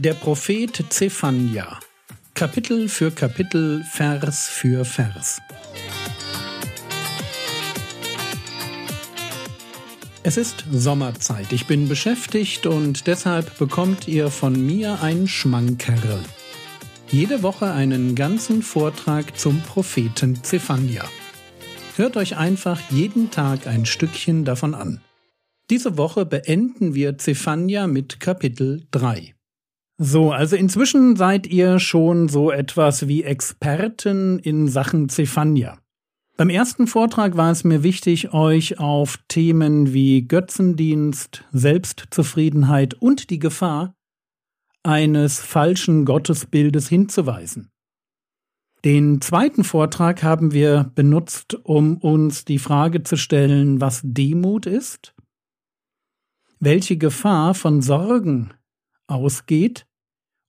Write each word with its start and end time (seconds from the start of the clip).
Der 0.00 0.14
Prophet 0.14 0.84
Zephania. 0.90 1.80
Kapitel 2.32 2.88
für 2.88 3.10
Kapitel, 3.10 3.82
Vers 3.82 4.46
für 4.46 4.84
Vers. 4.84 5.40
Es 10.22 10.36
ist 10.36 10.64
Sommerzeit. 10.70 11.52
Ich 11.52 11.66
bin 11.66 11.88
beschäftigt 11.88 12.66
und 12.66 13.08
deshalb 13.08 13.58
bekommt 13.58 14.06
ihr 14.06 14.30
von 14.30 14.64
mir 14.64 15.02
ein 15.02 15.26
Schmankerl. 15.26 16.20
Jede 17.10 17.42
Woche 17.42 17.72
einen 17.72 18.14
ganzen 18.14 18.62
Vortrag 18.62 19.36
zum 19.36 19.60
Propheten 19.62 20.44
Zephania. 20.44 21.04
Hört 21.96 22.16
euch 22.16 22.36
einfach 22.36 22.80
jeden 22.90 23.32
Tag 23.32 23.66
ein 23.66 23.84
Stückchen 23.84 24.44
davon 24.44 24.76
an. 24.76 25.00
Diese 25.70 25.98
Woche 25.98 26.24
beenden 26.24 26.94
wir 26.94 27.18
Zephania 27.18 27.88
mit 27.88 28.20
Kapitel 28.20 28.86
3. 28.92 29.34
So, 30.00 30.30
also 30.30 30.54
inzwischen 30.54 31.16
seid 31.16 31.46
ihr 31.46 31.80
schon 31.80 32.28
so 32.28 32.50
etwas 32.50 33.08
wie 33.08 33.24
Experten 33.24 34.38
in 34.38 34.68
Sachen 34.68 35.08
Zephania. 35.08 35.78
Beim 36.36 36.50
ersten 36.50 36.86
Vortrag 36.86 37.36
war 37.36 37.50
es 37.50 37.64
mir 37.64 37.82
wichtig, 37.82 38.32
euch 38.32 38.78
auf 38.78 39.18
Themen 39.26 39.92
wie 39.92 40.22
Götzendienst, 40.22 41.44
Selbstzufriedenheit 41.52 42.94
und 42.94 43.30
die 43.30 43.40
Gefahr 43.40 43.94
eines 44.84 45.40
falschen 45.40 46.04
Gottesbildes 46.04 46.88
hinzuweisen. 46.88 47.70
Den 48.84 49.20
zweiten 49.20 49.64
Vortrag 49.64 50.22
haben 50.22 50.52
wir 50.52 50.92
benutzt, 50.94 51.58
um 51.64 51.96
uns 51.96 52.44
die 52.44 52.60
Frage 52.60 53.02
zu 53.02 53.16
stellen, 53.16 53.80
was 53.80 54.00
Demut 54.04 54.66
ist 54.66 55.14
welche 56.60 56.96
Gefahr 56.96 57.54
von 57.54 57.82
Sorgen 57.82 58.52
ausgeht 59.06 59.86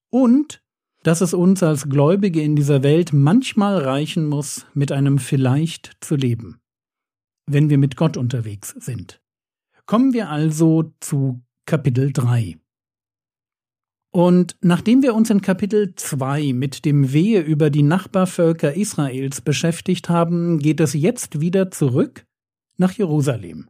und 0.10 0.62
dass 1.04 1.22
es 1.22 1.34
uns 1.34 1.64
als 1.64 1.88
Gläubige 1.88 2.42
in 2.42 2.56
dieser 2.56 2.84
Welt 2.84 3.14
manchmal 3.14 3.78
reichen 3.78 4.26
muss, 4.26 4.66
mit 4.74 4.92
einem 4.92 5.18
vielleicht 5.18 5.98
zu 6.02 6.16
leben, 6.16 6.60
wenn 7.46 7.70
wir 7.70 7.78
mit 7.78 7.96
Gott 7.96 8.18
unterwegs 8.18 8.76
sind. 8.80 9.22
Kommen 9.86 10.14
wir 10.14 10.30
also 10.30 10.94
zu 11.00 11.42
Kapitel 11.66 12.12
3. 12.12 12.58
Und 14.12 14.58
nachdem 14.62 15.04
wir 15.04 15.14
uns 15.14 15.30
in 15.30 15.42
Kapitel 15.42 15.94
2 15.96 16.54
mit 16.54 16.84
dem 16.84 17.14
Wehe 17.14 17.42
über 17.42 17.70
die 17.70 17.84
Nachbarvölker 17.84 18.74
Israels 18.74 19.42
beschäftigt 19.42 20.10
haben, 20.10 20.60
geht 20.60 20.80
es 20.80 20.94
jetzt 20.94 21.42
wieder 21.42 21.70
zurück 21.70 22.26
nach 22.78 22.92
Jerusalem. 22.94 23.70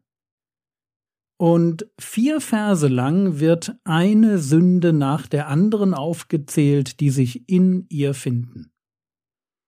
Und 1.42 1.88
vier 1.98 2.42
Verse 2.42 2.90
lang 2.90 3.40
wird 3.40 3.73
eine 3.86 4.40
Sünde 4.40 4.92
nach 4.92 5.26
der 5.26 5.48
anderen 5.48 5.94
aufgezählt, 5.94 7.00
die 7.00 7.12
sich 7.12 7.48
in 7.48 7.86
ihr 7.88 8.14
finden. 8.14 8.73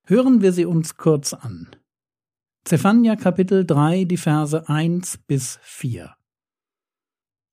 Hören 0.05 0.41
wir 0.41 0.52
sie 0.52 0.66
uns 0.66 0.97
kurz 0.97 1.31
an. 1.33 1.69
Zephania 2.66 3.16
Kapitel 3.16 3.66
3, 3.66 4.03
die 4.03 4.17
Verse 4.17 4.67
1 4.67 5.19
bis 5.28 5.59
4. 5.61 6.13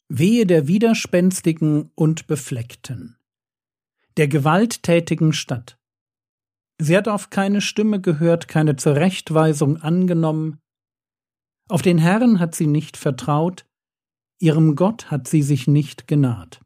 Wehe 0.08 0.46
der 0.46 0.66
widerspenstigen 0.66 1.92
und 1.94 2.26
befleckten, 2.26 3.18
der 4.16 4.26
gewalttätigen 4.26 5.32
Stadt. 5.32 5.78
Sie 6.80 6.96
hat 6.96 7.06
auf 7.06 7.30
keine 7.30 7.60
Stimme 7.60 8.00
gehört, 8.00 8.48
keine 8.48 8.74
Zurechtweisung 8.74 9.76
angenommen, 9.76 10.58
auf 11.68 11.82
den 11.82 11.98
Herrn 11.98 12.38
hat 12.40 12.54
sie 12.54 12.66
nicht 12.66 12.96
vertraut, 12.96 13.67
Ihrem 14.38 14.76
Gott 14.76 15.10
hat 15.10 15.26
sie 15.26 15.42
sich 15.42 15.66
nicht 15.66 16.06
genaht. 16.06 16.60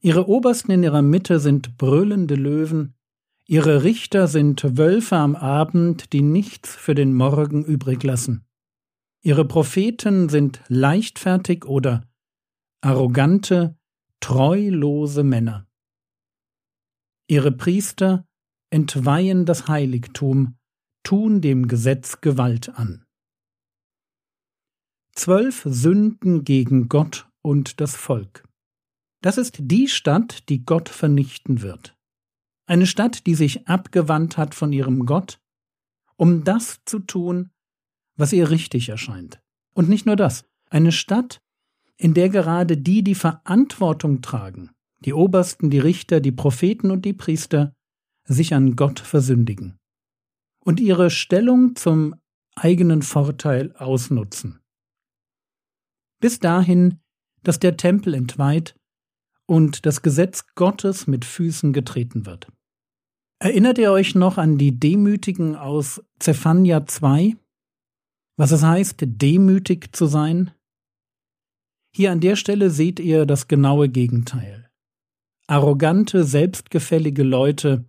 Ihre 0.00 0.28
Obersten 0.28 0.70
in 0.70 0.82
ihrer 0.82 1.02
Mitte 1.02 1.40
sind 1.40 1.76
brüllende 1.76 2.36
Löwen, 2.36 2.94
ihre 3.46 3.82
Richter 3.82 4.28
sind 4.28 4.78
Wölfe 4.78 5.16
am 5.16 5.36
Abend, 5.36 6.12
die 6.12 6.22
nichts 6.22 6.74
für 6.74 6.94
den 6.94 7.14
Morgen 7.14 7.64
übrig 7.64 8.02
lassen. 8.02 8.46
Ihre 9.22 9.44
Propheten 9.44 10.28
sind 10.28 10.62
leichtfertig 10.68 11.64
oder 11.64 12.08
arrogante, 12.80 13.76
treulose 14.20 15.24
Männer. 15.24 15.66
Ihre 17.26 17.52
Priester 17.52 18.26
entweihen 18.70 19.44
das 19.44 19.68
Heiligtum, 19.68 20.56
tun 21.02 21.40
dem 21.40 21.68
Gesetz 21.68 22.20
Gewalt 22.20 22.70
an. 22.78 23.04
Zwölf 25.18 25.66
Sünden 25.68 26.44
gegen 26.44 26.88
Gott 26.88 27.28
und 27.42 27.80
das 27.80 27.96
Volk. 27.96 28.44
Das 29.20 29.36
ist 29.36 29.56
die 29.58 29.88
Stadt, 29.88 30.48
die 30.48 30.64
Gott 30.64 30.88
vernichten 30.88 31.60
wird. 31.60 31.96
Eine 32.68 32.86
Stadt, 32.86 33.26
die 33.26 33.34
sich 33.34 33.66
abgewandt 33.66 34.38
hat 34.38 34.54
von 34.54 34.72
ihrem 34.72 35.06
Gott, 35.06 35.40
um 36.14 36.44
das 36.44 36.82
zu 36.84 37.00
tun, 37.00 37.50
was 38.16 38.32
ihr 38.32 38.48
richtig 38.48 38.90
erscheint. 38.90 39.40
Und 39.74 39.88
nicht 39.88 40.06
nur 40.06 40.14
das, 40.14 40.44
eine 40.70 40.92
Stadt, 40.92 41.40
in 41.96 42.14
der 42.14 42.28
gerade 42.28 42.76
die, 42.76 43.02
die 43.02 43.16
Verantwortung 43.16 44.22
tragen, 44.22 44.70
die 45.00 45.14
Obersten, 45.14 45.68
die 45.68 45.80
Richter, 45.80 46.20
die 46.20 46.30
Propheten 46.30 46.92
und 46.92 47.04
die 47.04 47.12
Priester, 47.12 47.74
sich 48.22 48.54
an 48.54 48.76
Gott 48.76 49.00
versündigen 49.00 49.78
und 50.64 50.78
ihre 50.78 51.10
Stellung 51.10 51.74
zum 51.74 52.14
eigenen 52.54 53.02
Vorteil 53.02 53.74
ausnutzen 53.74 54.60
bis 56.20 56.38
dahin, 56.38 56.98
dass 57.42 57.58
der 57.58 57.76
Tempel 57.76 58.14
entweiht 58.14 58.74
und 59.46 59.86
das 59.86 60.02
Gesetz 60.02 60.46
Gottes 60.54 61.06
mit 61.06 61.24
Füßen 61.24 61.72
getreten 61.72 62.26
wird. 62.26 62.48
Erinnert 63.40 63.78
ihr 63.78 63.92
euch 63.92 64.14
noch 64.14 64.36
an 64.36 64.58
die 64.58 64.78
Demütigen 64.78 65.54
aus 65.54 66.02
Zephania 66.18 66.86
2? 66.86 67.36
Was 68.36 68.50
es 68.50 68.62
heißt, 68.62 68.96
demütig 69.00 69.94
zu 69.94 70.06
sein? 70.06 70.50
Hier 71.94 72.12
an 72.12 72.20
der 72.20 72.36
Stelle 72.36 72.70
seht 72.70 73.00
ihr 73.00 73.26
das 73.26 73.48
genaue 73.48 73.88
Gegenteil. 73.88 74.68
Arrogante, 75.46 76.24
selbstgefällige 76.24 77.22
Leute, 77.22 77.84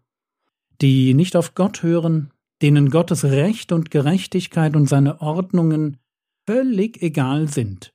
die 0.82 1.14
nicht 1.14 1.36
auf 1.36 1.56
Gott 1.56 1.84
hören, 1.84 2.32
denen 2.62 2.90
Gottes 2.90 3.26
Recht 3.26 3.72
und 3.72 3.92
Gerechtigkeit 3.92 4.76
und 4.76 4.88
seine 4.88 5.20
Ordnungen 5.20 5.98
völlig 6.48 7.02
egal 7.02 7.48
sind 7.50 7.94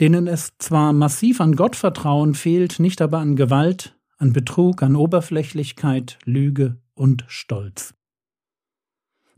denen 0.00 0.26
es 0.26 0.56
zwar 0.58 0.92
massiv 0.92 1.40
an 1.40 1.54
Gottvertrauen 1.54 2.34
fehlt, 2.34 2.78
nicht 2.78 3.02
aber 3.02 3.18
an 3.18 3.36
Gewalt, 3.36 3.98
an 4.16 4.32
Betrug, 4.32 4.82
an 4.82 4.96
Oberflächlichkeit, 4.96 6.18
Lüge 6.24 6.80
und 6.94 7.24
Stolz. 7.28 7.94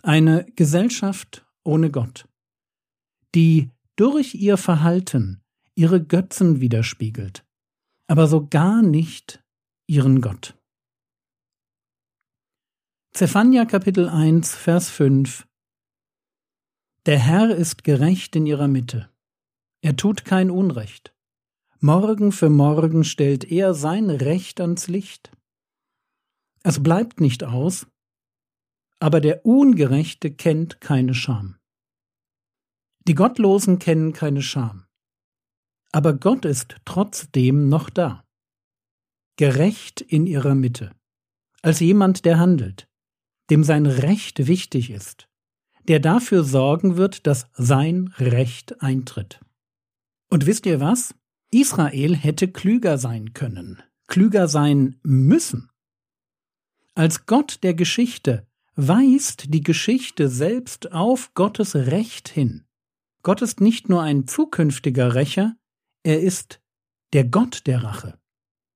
Eine 0.03 0.47
Gesellschaft 0.57 1.45
ohne 1.65 1.91
Gott, 1.91 2.29
die 3.35 3.71
durch 3.97 4.35
ihr 4.35 4.57
Verhalten 4.57 5.43
ihre 5.75 6.03
Götzen 6.03 6.61
widerspiegelt, 6.61 7.45
aber 8.07 8.27
so 8.27 8.47
gar 8.47 8.83
nicht 8.83 9.43
ihren 9.87 10.21
Gott. 10.21 10.57
Zephania 13.13 13.65
Kapitel 13.65 14.09
1 14.09 14.55
Vers 14.55 14.91
5 14.91 15.47
Der 17.07 17.19
Herr 17.19 17.55
ist 17.55 17.85
gerecht 17.85 18.37
in 18.37 18.47
ihrer 18.47 18.69
Mitte. 18.69 19.12
Er 19.85 19.97
tut 19.97 20.25
kein 20.25 20.51
Unrecht. 20.51 21.13
Morgen 21.81 22.31
für 22.31 22.49
morgen 22.49 23.03
stellt 23.03 23.51
er 23.51 23.75
sein 23.75 24.11
Recht 24.11 24.61
ans 24.61 24.87
Licht. 24.87 25.33
Es 26.63 26.81
bleibt 26.81 27.21
nicht 27.21 27.43
aus, 27.43 27.89
aber 29.01 29.21
der 29.21 29.45
Ungerechte 29.45 30.31
kennt 30.31 30.81
keine 30.81 31.15
Scham. 31.15 31.59
Die 33.09 33.15
Gottlosen 33.15 33.81
kennen 33.81 34.13
keine 34.13 34.43
Scham. 34.43 34.87
Aber 35.91 36.15
Gott 36.15 36.45
ist 36.45 36.77
trotzdem 36.85 37.69
noch 37.69 37.91
da. 37.91 38.25
Gerecht 39.37 40.01
in 40.01 40.29
ihrer 40.29 40.55
Mitte. 40.55 40.95
Als 41.61 41.81
jemand, 41.81 42.25
der 42.25 42.39
handelt, 42.39 42.89
dem 43.51 43.65
sein 43.65 43.87
Recht 43.87 44.47
wichtig 44.47 44.91
ist, 44.91 45.29
der 45.89 45.99
dafür 45.99 46.45
sorgen 46.45 46.97
wird, 46.97 47.27
dass 47.27 47.51
sein 47.55 48.15
Recht 48.19 48.81
eintritt. 48.81 49.41
Und 50.33 50.47
wisst 50.47 50.65
ihr 50.65 50.81
was? 50.81 51.15
Israel 51.51 52.17
hätte 52.17 52.49
klüger 52.49 52.97
sein 52.97 53.35
können, 53.35 53.83
klüger 54.07 54.49
sein 54.49 54.99
müssen. 55.03 55.69
Als 56.95 57.27
Gott 57.27 57.59
der 57.63 57.75
Geschichte 57.75 58.47
weist 58.75 59.53
die 59.53 59.61
Geschichte 59.61 60.31
selbst 60.31 60.91
auf 60.91 61.35
Gottes 61.35 61.75
Recht 61.75 62.31
hin. 62.31 62.65
Gott 63.23 63.43
ist 63.43 63.61
nicht 63.61 63.91
nur 63.91 64.01
ein 64.01 64.27
zukünftiger 64.27 65.15
Rächer, 65.15 65.55
er 66.03 66.23
ist 66.23 66.63
der 67.13 67.25
Gott 67.27 67.67
der 67.67 67.85
Rache. 67.85 68.19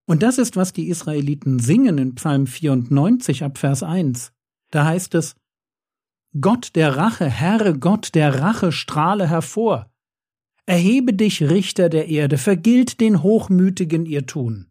Und 0.05 0.23
das 0.23 0.37
ist, 0.37 0.57
was 0.57 0.75
die 0.75 0.89
Israeliten 0.89 1.59
singen 1.59 1.97
in 1.97 2.17
Psalm 2.17 2.47
94 2.47 3.45
ab 3.45 3.57
Vers 3.57 3.83
1. 3.83 4.31
Da 4.73 4.85
heißt 4.85 5.15
es, 5.15 5.37
Gott 6.39 6.77
der 6.77 6.99
Rache, 6.99 7.31
Herr 7.31 7.73
Gott 7.79 8.15
der 8.15 8.43
Rache, 8.43 8.73
strahle 8.73 9.27
hervor, 9.27 9.91
Erhebe 10.69 11.15
dich, 11.15 11.45
Richter 11.45 11.89
der 11.89 12.09
Erde, 12.09 12.39
vergilt 12.39 13.01
den 13.01 13.23
Hochmütigen 13.23 14.05
ihr 14.05 14.27
Tun. 14.27 14.67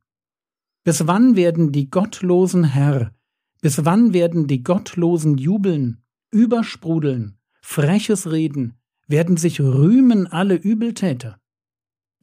Bis 0.84 1.08
wann 1.08 1.38
werden 1.38 1.72
die 1.72 1.90
Gottlosen 1.90 2.66
Herr, 2.66 3.14
bis 3.62 3.86
wann 3.86 4.14
werden 4.14 4.46
die 4.46 4.62
Gottlosen 4.62 5.38
jubeln, 5.38 6.04
übersprudeln, 6.32 7.38
freches 7.62 8.30
reden, 8.30 8.74
werden 9.08 9.38
sich 9.38 9.62
rühmen 9.62 10.28
alle 10.28 10.56
Übeltäter? 10.56 11.40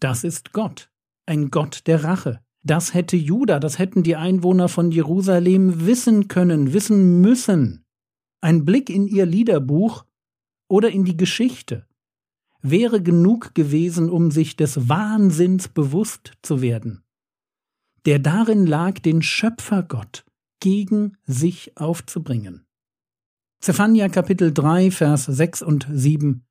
Das 0.01 0.23
ist 0.23 0.53
Gott, 0.53 0.91
ein 1.25 1.51
Gott 1.51 1.87
der 1.87 2.05
Rache. 2.05 2.41
Das 2.63 2.93
hätte 2.93 3.17
Juda, 3.17 3.59
das 3.59 3.79
hätten 3.79 4.03
die 4.03 4.17
Einwohner 4.17 4.69
von 4.69 4.93
Jerusalem 4.93 5.87
wissen 5.87 6.29
können, 6.29 6.75
wissen 6.75 7.23
müssen. 7.23 7.87
Ein 8.43 8.67
Blick 8.67 8.91
in 8.91 9.09
ihr 9.09 9.25
Liederbuch 9.25 10.05
oder 10.69 10.91
in 10.91 11.05
die 11.05 11.17
Geschichte 11.17 11.87
wäre 12.63 13.03
genug 13.03 13.55
gewesen, 13.55 14.09
um 14.09 14.31
sich 14.31 14.57
des 14.57 14.89
Wahnsinns 14.89 15.69
bewusst 15.69 16.33
zu 16.43 16.63
werden, 16.63 17.03
der 18.07 18.19
darin 18.19 18.67
lag, 18.67 19.01
den 19.01 19.21
Schöpfergott 19.21 20.25
gegen 20.61 21.17
sich 21.25 21.77
aufzubringen. 21.77 22.65
Zephania 23.61 24.09
Kapitel 24.09 24.53
3, 24.53 24.91
Vers 24.91 25.25
6 25.27 25.63
und 25.63 25.87
7 25.91 26.45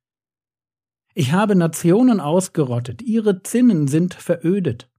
Ich 1.14 1.32
habe 1.32 1.56
Nationen 1.56 2.20
ausgerottet, 2.20 3.02
ihre 3.02 3.42
Zinnen 3.42 3.88
sind 3.88 4.14
verödet. 4.14 4.90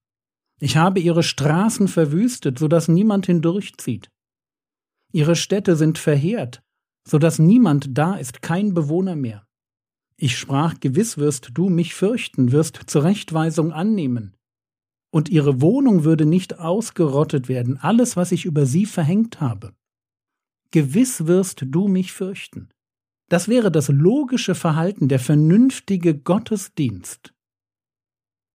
Ich 0.60 0.78
habe 0.78 1.00
ihre 1.00 1.24
Straßen 1.24 1.88
verwüstet, 1.88 2.58
so 2.58 2.68
dass 2.68 2.88
niemand 2.88 3.26
hindurchzieht. 3.26 4.10
Ihre 5.12 5.36
Städte 5.36 5.76
sind 5.76 5.98
verheert, 5.98 6.64
so 7.08 7.20
dass 7.20 7.38
niemand 7.38 7.98
da 7.98 8.16
ist, 8.16 8.42
kein 8.42 8.74
Bewohner 8.74 9.16
mehr. 9.16 9.46
Ich 10.24 10.38
sprach, 10.38 10.80
gewiss 10.80 11.18
wirst 11.18 11.50
du 11.54 11.68
mich 11.68 11.94
fürchten, 11.96 12.54
wirst 12.54 12.80
Zurechtweisung 12.88 13.74
annehmen. 13.74 14.38
Und 15.12 15.28
ihre 15.28 15.60
Wohnung 15.60 16.06
würde 16.06 16.26
nicht 16.26 16.60
ausgerottet 16.60 17.50
werden, 17.50 17.78
alles, 17.78 18.16
was 18.16 18.32
ich 18.32 18.46
über 18.46 18.66
sie 18.66 18.86
verhängt 18.86 19.42
habe. 19.42 19.74
Gewiss 20.72 21.28
wirst 21.28 21.66
du 21.68 21.90
mich 21.90 22.14
fürchten. 22.14 22.70
Das 23.28 23.50
wäre 23.50 23.70
das 23.70 23.90
logische 23.90 24.56
Verhalten, 24.56 25.10
der 25.10 25.20
vernünftige 25.20 26.18
Gottesdienst. 26.18 27.34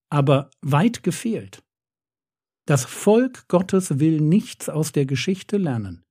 Aber 0.08 0.50
weit 0.62 1.02
gefehlt. 1.02 1.62
Das 2.64 2.86
Volk 2.86 3.46
Gottes 3.48 3.98
will 3.98 4.22
nichts 4.22 4.70
aus 4.70 4.92
der 4.92 5.04
Geschichte 5.04 5.58
lernen, 5.58 6.02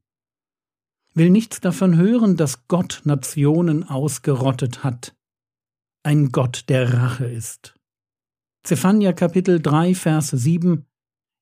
will 1.15 1.31
nichts 1.31 1.61
davon 1.61 1.97
hören, 1.97 2.37
dass 2.37 2.67
Gott 2.67 3.01
Nationen 3.05 3.83
ausgerottet 3.83 4.83
hat, 4.83 5.16
ein 6.03 6.31
Gott 6.31 6.65
der 6.69 6.93
Rache 6.93 7.25
ist. 7.25 7.75
Zephania 8.63 9.13
Kapitel 9.13 9.61
3 9.61 9.95
Vers 9.95 10.29
7 10.29 10.85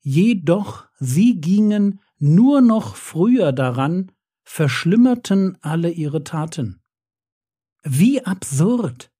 Jedoch 0.02 0.88
sie 1.00 1.42
gingen 1.42 2.02
nur 2.18 2.62
noch 2.62 2.96
früher 2.96 3.52
daran, 3.52 4.12
verschlimmerten 4.44 5.58
alle 5.62 5.90
ihre 5.90 6.24
Taten. 6.24 6.82
Wie 7.84 8.24
absurd! 8.24 9.12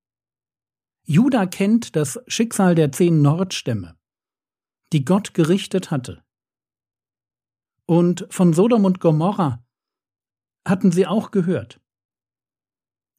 Juda 1.04 1.46
kennt 1.46 1.96
das 1.96 2.20
Schicksal 2.28 2.76
der 2.76 2.92
zehn 2.92 3.22
Nordstämme 3.22 3.96
die 4.94 5.06
Gott 5.06 5.34
gerichtet 5.34 5.92
hatte. 5.92 6.24
Und 7.86 8.28
von 8.30 8.54
Sodom 8.54 8.86
und 8.86 9.00
Gomorra 9.00 9.64
hatten 10.66 10.92
sie 10.92 11.06
auch 11.06 11.32
gehört. 11.32 11.82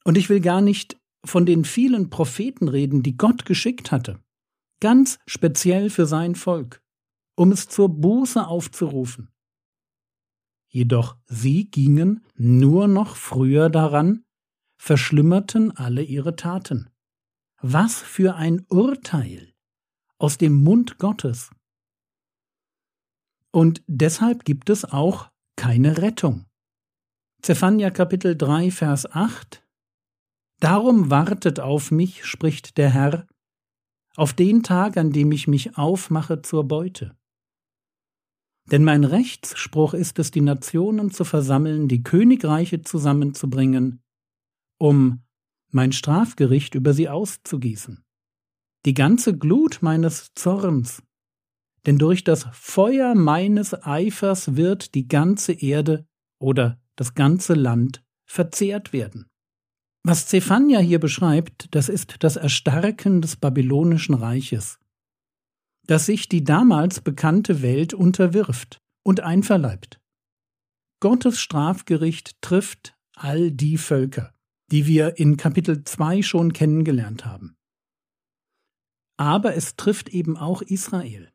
Und 0.04 0.16
ich 0.16 0.28
will 0.28 0.40
gar 0.40 0.60
nicht 0.60 0.98
von 1.26 1.46
den 1.46 1.64
vielen 1.64 2.10
Propheten 2.10 2.68
reden, 2.68 3.02
die 3.02 3.16
Gott 3.16 3.44
geschickt 3.44 3.92
hatte, 3.92 4.20
ganz 4.80 5.18
speziell 5.26 5.90
für 5.90 6.06
sein 6.06 6.34
Volk, 6.34 6.82
um 7.36 7.52
es 7.52 7.68
zur 7.68 7.88
Buße 7.88 8.46
aufzurufen. 8.46 9.32
Jedoch 10.68 11.16
sie 11.26 11.70
gingen 11.70 12.24
nur 12.34 12.88
noch 12.88 13.16
früher 13.16 13.70
daran, 13.70 14.24
verschlimmerten 14.76 15.76
alle 15.76 16.02
ihre 16.02 16.36
Taten. 16.36 16.90
Was 17.60 18.00
für 18.00 18.36
ein 18.36 18.66
Urteil 18.68 19.54
aus 20.18 20.38
dem 20.38 20.54
Mund 20.62 20.98
Gottes. 20.98 21.50
Und 23.50 23.82
deshalb 23.86 24.44
gibt 24.44 24.68
es 24.68 24.84
auch 24.84 25.30
keine 25.56 25.98
Rettung. 25.98 26.44
Zephania 27.40 27.90
Kapitel 27.90 28.36
3, 28.36 28.70
Vers 28.70 29.10
8 29.10 29.65
Darum 30.60 31.10
wartet 31.10 31.60
auf 31.60 31.90
mich, 31.90 32.24
spricht 32.24 32.78
der 32.78 32.90
Herr, 32.90 33.26
auf 34.16 34.32
den 34.32 34.62
Tag, 34.62 34.96
an 34.96 35.12
dem 35.12 35.32
ich 35.32 35.46
mich 35.46 35.76
aufmache 35.76 36.40
zur 36.42 36.64
Beute. 36.64 37.16
Denn 38.70 38.82
mein 38.82 39.04
Rechtsspruch 39.04 39.94
ist 39.94 40.18
es, 40.18 40.30
die 40.30 40.40
Nationen 40.40 41.10
zu 41.10 41.24
versammeln, 41.24 41.88
die 41.88 42.02
Königreiche 42.02 42.82
zusammenzubringen, 42.82 44.02
um 44.78 45.22
mein 45.70 45.92
Strafgericht 45.92 46.74
über 46.74 46.94
sie 46.94 47.08
auszugießen. 47.08 48.02
Die 48.86 48.94
ganze 48.94 49.36
Glut 49.36 49.82
meines 49.82 50.32
Zorns 50.34 51.02
denn 51.86 51.98
durch 51.98 52.24
das 52.24 52.48
Feuer 52.52 53.14
meines 53.14 53.72
Eifers 53.86 54.56
wird 54.56 54.94
die 54.96 55.06
ganze 55.06 55.52
Erde 55.52 56.04
oder 56.38 56.80
das 56.96 57.14
ganze 57.14 57.54
Land 57.54 58.04
verzehrt 58.24 58.92
werden. 58.92 59.30
Was 60.08 60.28
Zephania 60.28 60.78
hier 60.78 61.00
beschreibt, 61.00 61.66
das 61.74 61.88
ist 61.88 62.18
das 62.20 62.36
Erstarken 62.36 63.22
des 63.22 63.34
babylonischen 63.34 64.14
Reiches, 64.14 64.78
das 65.88 66.06
sich 66.06 66.28
die 66.28 66.44
damals 66.44 67.00
bekannte 67.00 67.60
Welt 67.60 67.92
unterwirft 67.92 68.80
und 69.02 69.18
einverleibt. 69.18 69.98
Gottes 71.00 71.40
Strafgericht 71.40 72.40
trifft 72.40 72.96
all 73.16 73.50
die 73.50 73.78
Völker, 73.78 74.32
die 74.70 74.86
wir 74.86 75.18
in 75.18 75.36
Kapitel 75.36 75.82
2 75.82 76.22
schon 76.22 76.52
kennengelernt 76.52 77.24
haben. 77.24 77.56
Aber 79.16 79.56
es 79.56 79.74
trifft 79.74 80.10
eben 80.10 80.36
auch 80.36 80.62
Israel. 80.62 81.32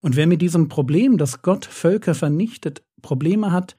Und 0.00 0.14
wer 0.14 0.28
mit 0.28 0.42
diesem 0.42 0.68
Problem, 0.68 1.18
dass 1.18 1.42
Gott 1.42 1.64
Völker 1.64 2.14
vernichtet, 2.14 2.84
Probleme 3.02 3.50
hat, 3.50 3.76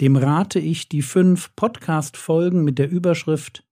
dem 0.00 0.16
rate 0.16 0.58
ich, 0.58 0.88
die 0.88 1.02
fünf 1.02 1.54
Podcast-Folgen 1.56 2.64
mit 2.64 2.78
der 2.78 2.90
Überschrift 2.90 3.66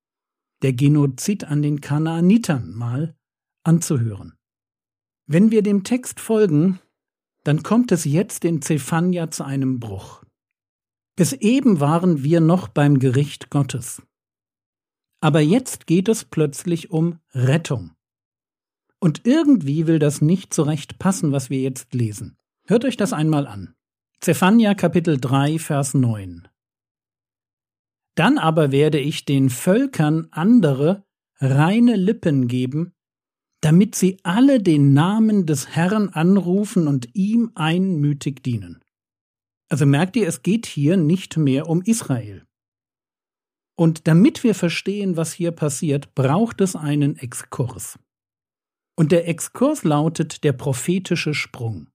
Der 0.63 0.73
Genozid 0.73 1.45
an 1.45 1.63
den 1.63 1.81
Kanaanitern 1.81 2.75
mal 2.75 3.15
anzuhören. 3.65 4.35
Wenn 5.27 5.51
wir 5.51 5.63
dem 5.63 5.85
Text 5.85 6.21
folgen, 6.21 6.81
dann 7.45 7.63
kommt 7.63 7.93
es 7.93 8.05
jetzt 8.05 8.45
in 8.45 8.63
Zephania 8.63 9.31
zu 9.31 9.45
einem 9.45 9.81
Bruch. 9.81 10.23
Bis 11.17 11.33
eben 11.33 11.81
waren 11.81 12.23
wir 12.23 12.41
noch 12.41 12.69
beim 12.69 12.99
Gericht 12.99 13.51
Gottes. 13.51 14.03
Aber 15.21 15.41
jetzt 15.41 15.87
geht 15.87 16.09
es 16.09 16.25
plötzlich 16.25 16.91
um 16.91 17.19
Rettung. 17.33 17.93
Und 19.01 19.27
irgendwie 19.27 19.87
will 19.87 19.99
das 19.99 20.21
nicht 20.21 20.55
so 20.55 20.63
recht 20.63 20.99
passen, 20.99 21.33
was 21.33 21.51
wir 21.51 21.61
jetzt 21.61 21.95
lesen. 21.95 22.37
Hört 22.67 22.85
euch 22.85 22.97
das 22.97 23.13
einmal 23.13 23.47
an. 23.47 23.75
Zephania 24.25 24.75
Kapitel 24.75 25.21
3, 25.21 25.59
Vers 25.59 25.93
9. 25.93 26.49
Dann 28.15 28.39
aber 28.39 28.73
werde 28.73 28.99
ich 28.99 29.27
den 29.27 29.51
Völkern 29.51 30.29
andere, 30.31 31.05
reine 31.41 31.97
Lippen 31.97 32.49
geben, 32.49 32.95
damit 33.61 33.95
sie 33.95 34.17
alle 34.23 34.63
den 34.63 34.95
Namen 34.95 35.45
des 35.45 35.77
Herrn 35.77 36.09
anrufen 36.09 36.89
und 36.89 37.15
ihm 37.15 37.53
einmütig 37.55 38.43
dienen. 38.43 38.83
Also 39.69 39.85
merkt 39.85 40.17
ihr, 40.17 40.27
es 40.27 40.41
geht 40.41 40.65
hier 40.65 40.97
nicht 40.97 41.37
mehr 41.37 41.69
um 41.69 41.83
Israel. 41.83 42.47
Und 43.77 44.09
damit 44.09 44.43
wir 44.43 44.55
verstehen, 44.55 45.19
was 45.19 45.35
hier 45.35 45.51
passiert, 45.51 46.15
braucht 46.15 46.63
es 46.63 46.77
einen 46.77 47.19
Exkurs. 47.19 47.99
Und 48.97 49.13
der 49.13 49.29
Exkurs 49.29 49.85
lautet 49.85 50.45
der 50.45 50.55
prophetische 50.55 51.35
Sprung. 51.35 51.91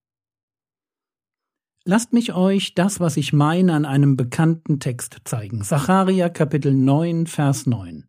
Lasst 1.92 2.14
mich 2.14 2.36
euch 2.36 2.76
das, 2.76 3.00
was 3.00 3.18
ich 3.18 3.34
meine, 3.34 3.74
an 3.74 3.84
einem 3.84 4.16
bekannten 4.16 4.80
Text 4.80 5.22
zeigen. 5.24 5.64
Sacharia 5.64 6.30
Kapitel 6.30 6.72
9, 6.72 7.26
Vers 7.26 7.66
9. 7.66 8.06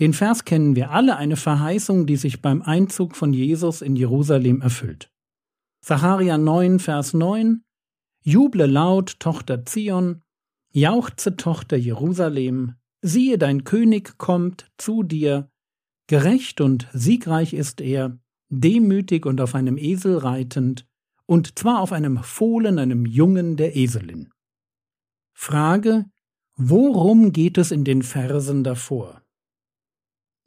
Den 0.00 0.12
Vers 0.12 0.44
kennen 0.44 0.74
wir 0.74 0.90
alle, 0.90 1.16
eine 1.16 1.36
Verheißung, 1.36 2.06
die 2.06 2.16
sich 2.16 2.42
beim 2.42 2.62
Einzug 2.62 3.14
von 3.14 3.32
Jesus 3.32 3.80
in 3.80 3.94
Jerusalem 3.94 4.60
erfüllt. 4.60 5.08
Sacharia 5.84 6.36
9, 6.36 6.80
Vers 6.80 7.14
9 7.14 7.62
Juble 8.24 8.66
laut, 8.66 9.20
Tochter 9.20 9.64
Zion, 9.64 10.22
jauchze, 10.72 11.36
Tochter 11.36 11.76
Jerusalem, 11.76 12.74
siehe, 13.02 13.38
dein 13.38 13.62
König 13.62 14.18
kommt 14.18 14.68
zu 14.78 15.04
dir, 15.04 15.48
Gerecht 16.08 16.60
und 16.60 16.88
siegreich 16.92 17.52
ist 17.52 17.80
er, 17.80 18.18
demütig 18.48 19.26
und 19.26 19.40
auf 19.40 19.54
einem 19.54 19.78
Esel 19.78 20.18
reitend, 20.18 20.88
und 21.26 21.58
zwar 21.58 21.80
auf 21.80 21.92
einem 21.92 22.22
Fohlen, 22.22 22.78
einem 22.78 23.04
Jungen 23.04 23.56
der 23.56 23.76
Eselin. 23.76 24.32
Frage, 25.32 26.06
worum 26.56 27.32
geht 27.32 27.58
es 27.58 27.70
in 27.70 27.84
den 27.84 28.02
Versen 28.02 28.64
davor? 28.64 29.22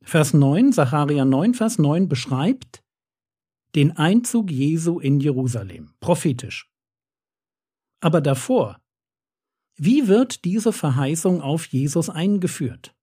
Vers 0.02 0.34
9, 0.34 0.72
Sacharia 0.72 1.26
9, 1.26 1.54
Vers 1.54 1.78
9 1.78 2.08
beschreibt 2.08 2.84
den 3.76 3.96
Einzug 3.98 4.50
Jesu 4.50 5.00
in 5.00 5.20
Jerusalem, 5.20 5.94
prophetisch. 6.00 6.72
Aber 8.00 8.22
davor, 8.22 8.82
wie 9.76 10.08
wird 10.08 10.46
diese 10.46 10.74
Verheißung 10.74 11.42
auf 11.42 11.66
Jesus 11.68 12.10
eingeführt? 12.10 12.96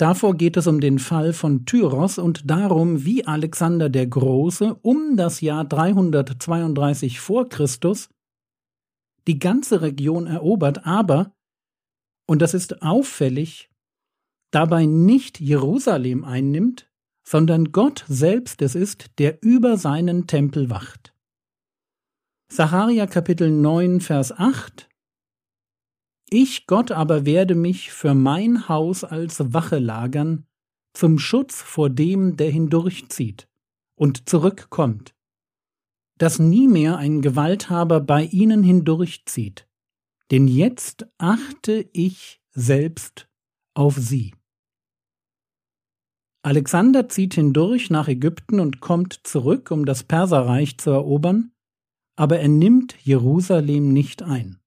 Davor 0.00 0.34
geht 0.34 0.56
es 0.56 0.66
um 0.66 0.80
den 0.80 0.98
Fall 0.98 1.34
von 1.34 1.66
Tyros 1.66 2.16
und 2.16 2.48
darum, 2.48 3.04
wie 3.04 3.26
Alexander 3.26 3.90
der 3.90 4.06
Große 4.06 4.78
um 4.80 5.18
das 5.18 5.42
Jahr 5.42 5.66
332 5.66 7.20
vor 7.20 7.50
Christus 7.50 8.08
die 9.26 9.38
ganze 9.38 9.82
Region 9.82 10.26
erobert, 10.26 10.86
aber, 10.86 11.34
und 12.26 12.40
das 12.40 12.54
ist 12.54 12.80
auffällig, 12.80 13.68
dabei 14.50 14.86
nicht 14.86 15.38
Jerusalem 15.38 16.24
einnimmt, 16.24 16.90
sondern 17.22 17.70
Gott 17.70 18.06
selbst 18.08 18.62
es 18.62 18.74
ist, 18.74 19.18
der 19.18 19.42
über 19.42 19.76
seinen 19.76 20.26
Tempel 20.26 20.70
wacht. 20.70 21.12
Sacharja 22.50 23.06
Kapitel 23.06 23.50
9, 23.50 24.00
Vers 24.00 24.32
8 24.32 24.89
ich 26.30 26.66
Gott 26.66 26.92
aber 26.92 27.26
werde 27.26 27.54
mich 27.54 27.92
für 27.92 28.14
mein 28.14 28.68
Haus 28.68 29.04
als 29.04 29.52
Wache 29.52 29.78
lagern, 29.78 30.46
zum 30.94 31.18
Schutz 31.18 31.60
vor 31.60 31.90
dem, 31.90 32.36
der 32.36 32.50
hindurchzieht 32.50 33.48
und 33.96 34.28
zurückkommt, 34.28 35.14
dass 36.18 36.38
nie 36.38 36.68
mehr 36.68 36.98
ein 36.98 37.22
Gewalthaber 37.22 38.00
bei 38.00 38.24
ihnen 38.24 38.62
hindurchzieht, 38.62 39.68
denn 40.30 40.48
jetzt 40.48 41.06
achte 41.18 41.88
ich 41.92 42.40
selbst 42.50 43.28
auf 43.74 43.96
sie. 43.96 44.34
Alexander 46.42 47.08
zieht 47.08 47.34
hindurch 47.34 47.90
nach 47.90 48.08
Ägypten 48.08 48.60
und 48.60 48.80
kommt 48.80 49.20
zurück, 49.24 49.70
um 49.70 49.84
das 49.84 50.04
Perserreich 50.04 50.78
zu 50.78 50.90
erobern, 50.90 51.52
aber 52.16 52.38
er 52.38 52.48
nimmt 52.48 52.96
Jerusalem 53.02 53.92
nicht 53.92 54.22
ein. 54.22 54.59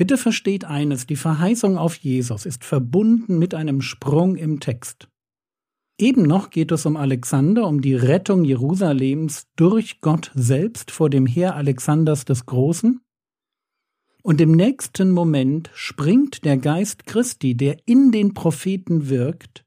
Bitte 0.00 0.16
versteht 0.16 0.64
eines, 0.64 1.06
die 1.06 1.14
Verheißung 1.14 1.76
auf 1.76 1.94
Jesus 1.94 2.46
ist 2.46 2.64
verbunden 2.64 3.38
mit 3.38 3.54
einem 3.54 3.82
Sprung 3.82 4.36
im 4.36 4.58
Text. 4.58 5.10
Eben 5.98 6.22
noch 6.22 6.48
geht 6.48 6.72
es 6.72 6.86
um 6.86 6.96
Alexander, 6.96 7.66
um 7.66 7.82
die 7.82 7.96
Rettung 7.96 8.46
Jerusalems 8.46 9.48
durch 9.56 10.00
Gott 10.00 10.32
selbst 10.34 10.90
vor 10.90 11.10
dem 11.10 11.26
Heer 11.26 11.54
Alexanders 11.54 12.24
des 12.24 12.46
Großen. 12.46 13.02
Und 14.22 14.40
im 14.40 14.52
nächsten 14.52 15.10
Moment 15.10 15.70
springt 15.74 16.46
der 16.46 16.56
Geist 16.56 17.04
Christi, 17.04 17.54
der 17.54 17.76
in 17.84 18.10
den 18.10 18.32
Propheten 18.32 19.10
wirkt, 19.10 19.66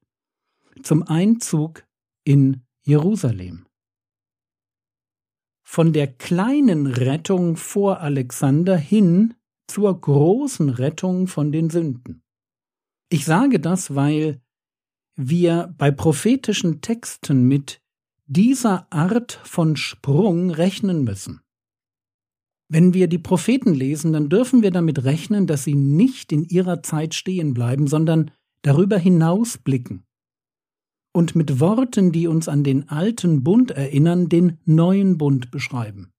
zum 0.81 1.03
Einzug 1.03 1.85
in 2.23 2.63
Jerusalem. 2.81 3.67
Von 5.63 5.93
der 5.93 6.07
kleinen 6.07 6.87
Rettung 6.87 7.55
vor 7.55 7.99
Alexander 7.99 8.75
hin 8.75 9.35
zur 9.73 9.99
großen 9.99 10.69
Rettung 10.69 11.25
von 11.25 11.51
den 11.51 11.71
Sünden. 11.71 12.21
Ich 13.09 13.25
sage 13.25 13.59
das, 13.59 13.95
weil 13.95 14.39
wir 15.15 15.73
bei 15.79 15.89
prophetischen 15.89 16.81
Texten 16.81 17.47
mit 17.47 17.81
dieser 18.27 18.85
Art 18.91 19.39
von 19.43 19.75
Sprung 19.75 20.51
rechnen 20.51 21.03
müssen. 21.03 21.41
Wenn 22.69 22.93
wir 22.93 23.07
die 23.07 23.17
Propheten 23.17 23.73
lesen, 23.73 24.13
dann 24.13 24.29
dürfen 24.29 24.61
wir 24.61 24.69
damit 24.69 25.05
rechnen, 25.05 25.47
dass 25.47 25.63
sie 25.63 25.75
nicht 25.75 26.31
in 26.31 26.43
ihrer 26.43 26.83
Zeit 26.83 27.15
stehen 27.15 27.55
bleiben, 27.55 27.87
sondern 27.87 28.29
darüber 28.61 28.99
hinaus 28.99 29.57
blicken 29.57 30.03
und 31.15 31.35
mit 31.35 31.59
Worten, 31.59 32.11
die 32.11 32.27
uns 32.27 32.47
an 32.47 32.63
den 32.63 32.89
alten 32.89 33.43
Bund 33.43 33.71
erinnern, 33.71 34.29
den 34.29 34.59
neuen 34.65 35.17
Bund 35.17 35.49
beschreiben. 35.49 36.12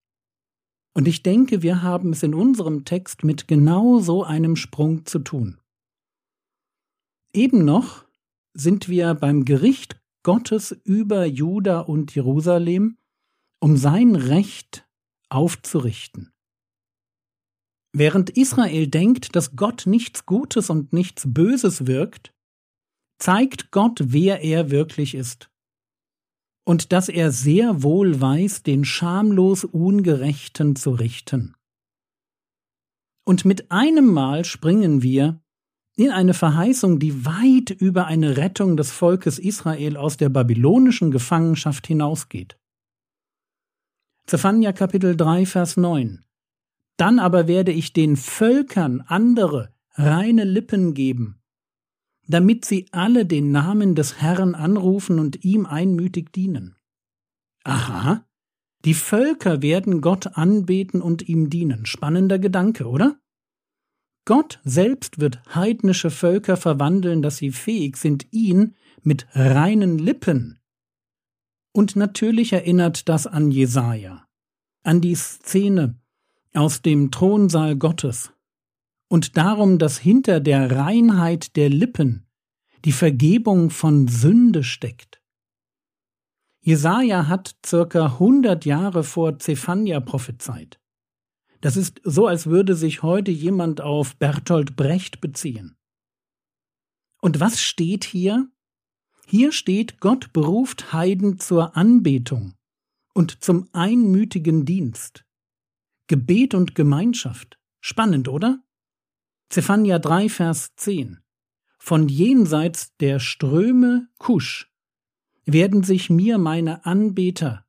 Und 0.94 1.08
ich 1.08 1.22
denke, 1.22 1.62
wir 1.62 1.82
haben 1.82 2.12
es 2.12 2.22
in 2.22 2.34
unserem 2.34 2.84
Text 2.84 3.24
mit 3.24 3.48
genau 3.48 3.98
so 3.98 4.22
einem 4.22 4.54
Sprung 4.54 5.04
zu 5.06 5.18
tun. 5.18 5.60
Eben 7.32 7.64
noch 7.64 8.04
sind 8.54 8.88
wir 8.88 9.14
beim 9.14 9.44
Gericht 9.44 10.00
Gottes 10.22 10.70
über 10.84 11.26
Juda 11.26 11.80
und 11.80 12.14
Jerusalem, 12.14 12.96
um 13.60 13.76
sein 13.76 14.14
Recht 14.14 14.86
aufzurichten. 15.28 16.32
Während 17.92 18.30
Israel 18.30 18.86
denkt, 18.86 19.34
dass 19.34 19.56
Gott 19.56 19.84
nichts 19.86 20.26
Gutes 20.26 20.70
und 20.70 20.92
nichts 20.92 21.24
Böses 21.26 21.86
wirkt, 21.86 22.32
zeigt 23.18 23.72
Gott, 23.72 24.00
wer 24.00 24.42
er 24.42 24.70
wirklich 24.70 25.14
ist 25.14 25.50
und 26.64 26.92
dass 26.92 27.08
er 27.08 27.30
sehr 27.30 27.82
wohl 27.82 28.20
weiß, 28.20 28.62
den 28.62 28.84
schamlos 28.84 29.64
Ungerechten 29.64 30.76
zu 30.76 30.90
richten. 30.90 31.54
Und 33.24 33.44
mit 33.44 33.70
einem 33.70 34.06
Mal 34.06 34.44
springen 34.44 35.02
wir 35.02 35.40
in 35.96 36.10
eine 36.10 36.34
Verheißung, 36.34 36.98
die 36.98 37.24
weit 37.24 37.70
über 37.70 38.06
eine 38.06 38.36
Rettung 38.36 38.76
des 38.76 38.90
Volkes 38.90 39.38
Israel 39.38 39.96
aus 39.96 40.16
der 40.16 40.28
babylonischen 40.28 41.10
Gefangenschaft 41.10 41.86
hinausgeht. 41.86 42.58
Zephania 44.26 44.72
Kapitel 44.72 45.16
3 45.16 45.46
Vers 45.46 45.76
9 45.76 46.24
Dann 46.96 47.18
aber 47.18 47.46
werde 47.46 47.72
ich 47.72 47.92
den 47.92 48.16
Völkern 48.16 49.02
andere 49.02 49.72
reine 49.92 50.44
Lippen 50.44 50.94
geben, 50.94 51.40
damit 52.26 52.64
sie 52.64 52.86
alle 52.92 53.26
den 53.26 53.50
Namen 53.50 53.94
des 53.94 54.20
Herrn 54.20 54.54
anrufen 54.54 55.18
und 55.18 55.44
ihm 55.44 55.66
einmütig 55.66 56.32
dienen. 56.32 56.76
Aha, 57.64 58.26
die 58.84 58.94
Völker 58.94 59.62
werden 59.62 60.00
Gott 60.00 60.36
anbeten 60.36 61.00
und 61.00 61.28
ihm 61.28 61.48
dienen. 61.48 61.86
Spannender 61.86 62.38
Gedanke, 62.38 62.86
oder? 62.86 63.18
Gott 64.26 64.60
selbst 64.64 65.20
wird 65.20 65.42
heidnische 65.54 66.10
Völker 66.10 66.56
verwandeln, 66.56 67.22
dass 67.22 67.38
sie 67.38 67.50
fähig 67.50 67.96
sind, 67.96 68.26
ihn 68.30 68.74
mit 69.02 69.26
reinen 69.34 69.98
Lippen. 69.98 70.60
Und 71.72 71.96
natürlich 71.96 72.52
erinnert 72.52 73.08
das 73.08 73.26
an 73.26 73.50
Jesaja, 73.50 74.26
an 74.82 75.00
die 75.00 75.14
Szene 75.14 75.98
aus 76.54 76.82
dem 76.82 77.10
Thronsaal 77.10 77.76
Gottes, 77.76 78.32
und 79.08 79.36
darum, 79.36 79.78
dass 79.78 79.98
hinter 79.98 80.40
der 80.40 80.70
Reinheit 80.70 81.56
der 81.56 81.70
Lippen 81.70 82.26
die 82.84 82.92
Vergebung 82.92 83.70
von 83.70 84.08
Sünde 84.08 84.62
steckt. 84.62 85.22
Jesaja 86.60 87.28
hat 87.28 87.56
circa 87.64 88.06
100 88.06 88.64
Jahre 88.64 89.04
vor 89.04 89.38
Zephania 89.38 90.00
prophezeit. 90.00 90.80
Das 91.60 91.76
ist 91.76 92.00
so, 92.04 92.26
als 92.26 92.46
würde 92.46 92.74
sich 92.74 93.02
heute 93.02 93.30
jemand 93.30 93.80
auf 93.80 94.16
Bertolt 94.16 94.76
Brecht 94.76 95.20
beziehen. 95.20 95.76
Und 97.20 97.40
was 97.40 97.60
steht 97.60 98.04
hier? 98.04 98.50
Hier 99.26 99.52
steht, 99.52 100.00
Gott 100.00 100.32
beruft 100.32 100.92
Heiden 100.92 101.38
zur 101.38 101.76
Anbetung 101.76 102.54
und 103.14 103.42
zum 103.44 103.68
einmütigen 103.72 104.64
Dienst. 104.64 105.24
Gebet 106.06 106.54
und 106.54 106.74
Gemeinschaft. 106.74 107.58
Spannend, 107.80 108.28
oder? 108.28 108.63
Zephania 109.54 110.00
3, 110.00 110.30
Vers 110.30 110.74
10. 110.74 111.20
Von 111.78 112.08
jenseits 112.08 112.96
der 112.96 113.20
Ströme 113.20 114.08
Kusch 114.18 114.68
werden 115.44 115.84
sich 115.84 116.10
mir 116.10 116.38
meine 116.38 116.84
Anbeter, 116.84 117.64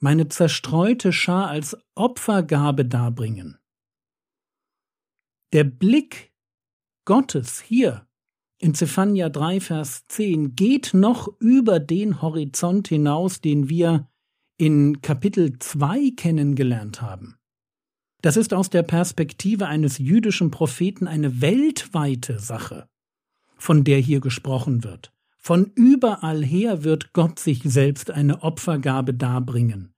meine 0.00 0.28
zerstreute 0.28 1.12
Schar 1.12 1.48
als 1.48 1.76
Opfergabe 1.94 2.86
darbringen. 2.86 3.58
Der 5.52 5.64
Blick 5.64 6.32
Gottes 7.04 7.60
hier 7.60 8.08
in 8.56 8.72
Zephania 8.72 9.28
3, 9.28 9.60
Vers 9.60 10.06
10 10.08 10.56
geht 10.56 10.94
noch 10.94 11.28
über 11.40 11.78
den 11.78 12.22
Horizont 12.22 12.88
hinaus, 12.88 13.42
den 13.42 13.68
wir 13.68 14.08
in 14.56 15.02
Kapitel 15.02 15.58
2 15.58 16.12
kennengelernt 16.16 17.02
haben. 17.02 17.37
Das 18.20 18.36
ist 18.36 18.52
aus 18.52 18.68
der 18.68 18.82
Perspektive 18.82 19.66
eines 19.66 19.98
jüdischen 19.98 20.50
Propheten 20.50 21.06
eine 21.06 21.40
weltweite 21.40 22.38
Sache, 22.40 22.88
von 23.56 23.84
der 23.84 23.98
hier 23.98 24.20
gesprochen 24.20 24.82
wird. 24.82 25.12
Von 25.36 25.70
überall 25.76 26.44
her 26.44 26.82
wird 26.82 27.12
Gott 27.12 27.38
sich 27.38 27.62
selbst 27.62 28.10
eine 28.10 28.42
Opfergabe 28.42 29.14
darbringen. 29.14 29.94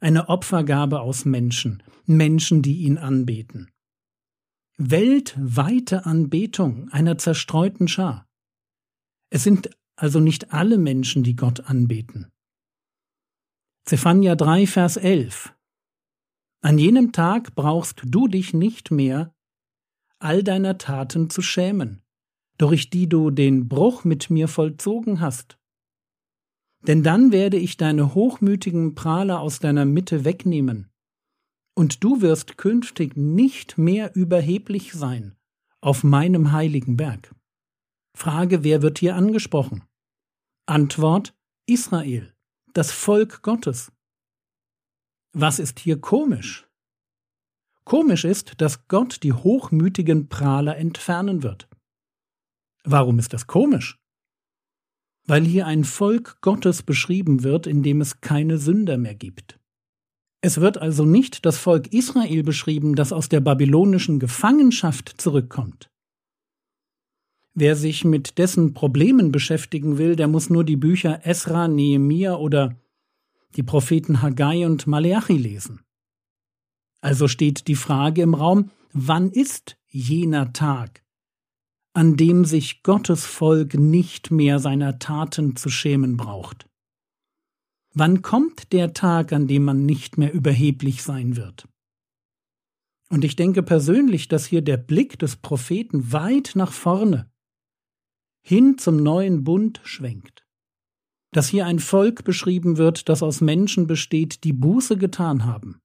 Eine 0.00 0.28
Opfergabe 0.28 1.00
aus 1.00 1.24
Menschen, 1.24 1.82
Menschen, 2.06 2.62
die 2.62 2.78
ihn 2.82 2.96
anbeten. 2.96 3.70
Weltweite 4.76 6.06
Anbetung 6.06 6.88
einer 6.90 7.18
zerstreuten 7.18 7.88
Schar. 7.88 8.28
Es 9.30 9.42
sind 9.42 9.70
also 9.96 10.20
nicht 10.20 10.52
alle 10.52 10.78
Menschen, 10.78 11.22
die 11.22 11.36
Gott 11.36 11.60
anbeten. 11.60 12.30
Zephania 13.84 14.34
3, 14.36 14.66
Vers 14.66 14.96
11 14.96 15.53
an 16.64 16.78
jenem 16.78 17.12
Tag 17.12 17.54
brauchst 17.54 18.02
du 18.06 18.26
dich 18.26 18.54
nicht 18.54 18.90
mehr 18.90 19.34
all 20.18 20.42
deiner 20.42 20.78
Taten 20.78 21.28
zu 21.28 21.42
schämen, 21.42 22.02
durch 22.56 22.88
die 22.88 23.06
du 23.06 23.30
den 23.30 23.68
Bruch 23.68 24.04
mit 24.04 24.30
mir 24.30 24.48
vollzogen 24.48 25.20
hast. 25.20 25.58
Denn 26.86 27.02
dann 27.02 27.32
werde 27.32 27.58
ich 27.58 27.76
deine 27.76 28.14
hochmütigen 28.14 28.94
Prahler 28.94 29.40
aus 29.40 29.58
deiner 29.58 29.84
Mitte 29.84 30.24
wegnehmen, 30.24 30.90
Und 31.76 32.02
du 32.02 32.22
wirst 32.22 32.56
künftig 32.56 33.16
nicht 33.16 33.76
mehr 33.76 34.14
überheblich 34.14 34.94
sein 34.94 35.36
auf 35.82 36.02
meinem 36.02 36.52
heiligen 36.52 36.96
Berg. 36.96 37.34
Frage, 38.16 38.64
wer 38.64 38.80
wird 38.80 39.00
hier 39.00 39.16
angesprochen? 39.16 39.82
Antwort 40.66 41.34
Israel, 41.66 42.32
das 42.72 42.90
Volk 42.90 43.42
Gottes. 43.42 43.93
Was 45.36 45.58
ist 45.58 45.80
hier 45.80 46.00
komisch? 46.00 46.64
Komisch 47.82 48.24
ist, 48.24 48.60
dass 48.60 48.86
Gott 48.86 49.24
die 49.24 49.32
hochmütigen 49.32 50.28
Prahler 50.28 50.76
entfernen 50.76 51.42
wird. 51.42 51.68
Warum 52.84 53.18
ist 53.18 53.32
das 53.32 53.48
komisch? 53.48 53.98
Weil 55.26 55.44
hier 55.44 55.66
ein 55.66 55.82
Volk 55.82 56.40
Gottes 56.40 56.84
beschrieben 56.84 57.42
wird, 57.42 57.66
in 57.66 57.82
dem 57.82 58.00
es 58.00 58.20
keine 58.20 58.58
Sünder 58.58 58.96
mehr 58.96 59.16
gibt. 59.16 59.58
Es 60.40 60.60
wird 60.60 60.78
also 60.78 61.04
nicht 61.04 61.44
das 61.44 61.58
Volk 61.58 61.92
Israel 61.92 62.44
beschrieben, 62.44 62.94
das 62.94 63.12
aus 63.12 63.28
der 63.28 63.40
babylonischen 63.40 64.20
Gefangenschaft 64.20 65.14
zurückkommt. 65.18 65.90
Wer 67.54 67.74
sich 67.74 68.04
mit 68.04 68.38
dessen 68.38 68.72
Problemen 68.72 69.32
beschäftigen 69.32 69.98
will, 69.98 70.14
der 70.14 70.28
muss 70.28 70.48
nur 70.48 70.62
die 70.62 70.76
Bücher 70.76 71.26
Esra, 71.26 71.66
Nehemia 71.66 72.36
oder 72.36 72.76
die 73.56 73.62
Propheten 73.62 74.22
Haggai 74.22 74.66
und 74.66 74.86
Maleachi 74.86 75.36
lesen. 75.36 75.80
Also 77.00 77.28
steht 77.28 77.68
die 77.68 77.74
Frage 77.74 78.22
im 78.22 78.34
Raum, 78.34 78.70
wann 78.92 79.30
ist 79.30 79.76
jener 79.88 80.52
Tag, 80.52 81.04
an 81.92 82.16
dem 82.16 82.44
sich 82.44 82.82
Gottes 82.82 83.24
Volk 83.24 83.74
nicht 83.74 84.30
mehr 84.30 84.58
seiner 84.58 84.98
Taten 84.98 85.56
zu 85.56 85.68
schämen 85.68 86.16
braucht? 86.16 86.66
Wann 87.92 88.22
kommt 88.22 88.72
der 88.72 88.92
Tag, 88.92 89.32
an 89.32 89.46
dem 89.46 89.64
man 89.64 89.86
nicht 89.86 90.18
mehr 90.18 90.32
überheblich 90.32 91.02
sein 91.02 91.36
wird? 91.36 91.68
Und 93.10 93.24
ich 93.24 93.36
denke 93.36 93.62
persönlich, 93.62 94.26
dass 94.28 94.46
hier 94.46 94.62
der 94.62 94.78
Blick 94.78 95.18
des 95.18 95.36
Propheten 95.36 96.12
weit 96.12 96.52
nach 96.56 96.72
vorne 96.72 97.30
hin 98.46 98.76
zum 98.76 98.96
neuen 98.96 99.42
Bund 99.44 99.80
schwenkt. 99.84 100.43
Dass 101.34 101.48
hier 101.48 101.66
ein 101.66 101.80
Volk 101.80 102.22
beschrieben 102.22 102.76
wird, 102.76 103.08
das 103.08 103.20
aus 103.20 103.40
Menschen 103.40 103.88
besteht, 103.88 104.44
die 104.44 104.52
Buße 104.52 104.96
getan 104.96 105.44
haben, 105.44 105.80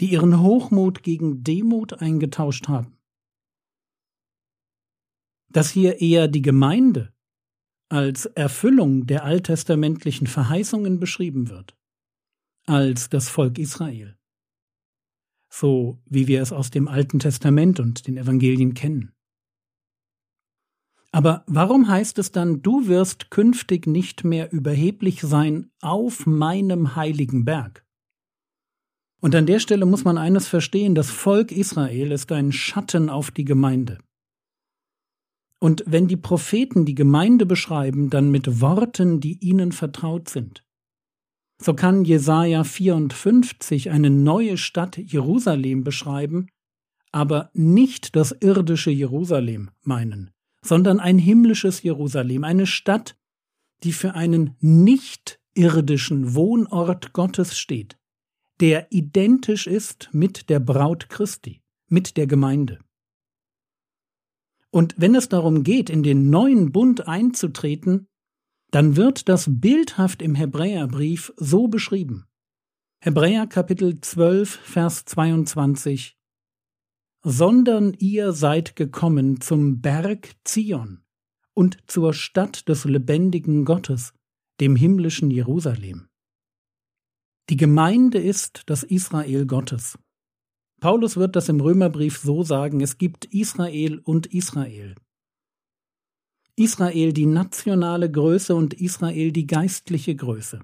die 0.00 0.06
ihren 0.06 0.40
Hochmut 0.40 1.02
gegen 1.02 1.44
Demut 1.44 2.00
eingetauscht 2.00 2.68
haben. 2.68 2.96
Dass 5.50 5.68
hier 5.68 6.00
eher 6.00 6.28
die 6.28 6.40
Gemeinde 6.40 7.12
als 7.90 8.24
Erfüllung 8.24 9.06
der 9.06 9.24
alttestamentlichen 9.24 10.26
Verheißungen 10.26 10.98
beschrieben 10.98 11.50
wird, 11.50 11.76
als 12.64 13.10
das 13.10 13.28
Volk 13.28 13.58
Israel, 13.58 14.16
so 15.50 16.00
wie 16.06 16.26
wir 16.26 16.40
es 16.40 16.52
aus 16.52 16.70
dem 16.70 16.88
Alten 16.88 17.18
Testament 17.18 17.80
und 17.80 18.06
den 18.06 18.16
Evangelien 18.16 18.72
kennen. 18.72 19.12
Aber 21.16 21.44
warum 21.46 21.88
heißt 21.88 22.18
es 22.18 22.30
dann, 22.30 22.60
du 22.60 22.88
wirst 22.88 23.30
künftig 23.30 23.86
nicht 23.86 24.22
mehr 24.22 24.52
überheblich 24.52 25.22
sein 25.22 25.70
auf 25.80 26.26
meinem 26.26 26.94
heiligen 26.94 27.46
Berg? 27.46 27.86
Und 29.22 29.34
an 29.34 29.46
der 29.46 29.58
Stelle 29.58 29.86
muss 29.86 30.04
man 30.04 30.18
eines 30.18 30.46
verstehen, 30.46 30.94
das 30.94 31.08
Volk 31.08 31.52
Israel 31.52 32.12
ist 32.12 32.30
ein 32.32 32.52
Schatten 32.52 33.08
auf 33.08 33.30
die 33.30 33.46
Gemeinde. 33.46 33.96
Und 35.58 35.84
wenn 35.86 36.06
die 36.06 36.18
Propheten 36.18 36.84
die 36.84 36.94
Gemeinde 36.94 37.46
beschreiben, 37.46 38.10
dann 38.10 38.30
mit 38.30 38.60
Worten, 38.60 39.18
die 39.18 39.38
ihnen 39.38 39.72
vertraut 39.72 40.28
sind. 40.28 40.66
So 41.56 41.72
kann 41.72 42.04
Jesaja 42.04 42.62
54 42.62 43.88
eine 43.88 44.10
neue 44.10 44.58
Stadt 44.58 44.98
Jerusalem 44.98 45.82
beschreiben, 45.82 46.48
aber 47.10 47.48
nicht 47.54 48.16
das 48.16 48.32
irdische 48.32 48.90
Jerusalem 48.90 49.70
meinen, 49.80 50.35
sondern 50.66 51.00
ein 51.00 51.18
himmlisches 51.18 51.82
Jerusalem, 51.82 52.44
eine 52.44 52.66
Stadt, 52.66 53.16
die 53.82 53.92
für 53.92 54.14
einen 54.14 54.56
nicht 54.60 55.40
irdischen 55.54 56.34
Wohnort 56.34 57.12
Gottes 57.12 57.58
steht, 57.58 57.98
der 58.60 58.92
identisch 58.92 59.66
ist 59.66 60.08
mit 60.12 60.50
der 60.50 60.60
Braut 60.60 61.08
Christi, 61.08 61.62
mit 61.88 62.16
der 62.16 62.26
Gemeinde. 62.26 62.78
Und 64.70 64.94
wenn 64.98 65.14
es 65.14 65.28
darum 65.28 65.62
geht, 65.62 65.88
in 65.88 66.02
den 66.02 66.28
neuen 66.28 66.72
Bund 66.72 67.08
einzutreten, 67.08 68.08
dann 68.70 68.96
wird 68.96 69.28
das 69.28 69.46
bildhaft 69.48 70.20
im 70.20 70.34
Hebräerbrief 70.34 71.32
so 71.36 71.68
beschrieben. 71.68 72.26
Hebräer 73.00 73.46
Kapitel 73.46 74.00
12, 74.00 74.50
Vers 74.50 75.04
22 75.04 76.15
sondern 77.28 77.92
ihr 77.98 78.32
seid 78.32 78.76
gekommen 78.76 79.40
zum 79.40 79.80
Berg 79.80 80.36
Zion 80.44 81.02
und 81.54 81.76
zur 81.88 82.14
Stadt 82.14 82.68
des 82.68 82.84
lebendigen 82.84 83.64
Gottes, 83.64 84.12
dem 84.60 84.76
himmlischen 84.76 85.32
Jerusalem. 85.32 86.06
Die 87.50 87.56
Gemeinde 87.56 88.18
ist 88.18 88.62
das 88.66 88.84
Israel 88.84 89.44
Gottes. 89.44 89.98
Paulus 90.78 91.16
wird 91.16 91.34
das 91.34 91.48
im 91.48 91.60
Römerbrief 91.60 92.16
so 92.16 92.44
sagen, 92.44 92.80
es 92.80 92.96
gibt 92.96 93.24
Israel 93.24 93.98
und 93.98 94.26
Israel. 94.32 94.94
Israel 96.54 97.12
die 97.12 97.26
nationale 97.26 98.08
Größe 98.08 98.54
und 98.54 98.72
Israel 98.74 99.32
die 99.32 99.48
geistliche 99.48 100.14
Größe. 100.14 100.60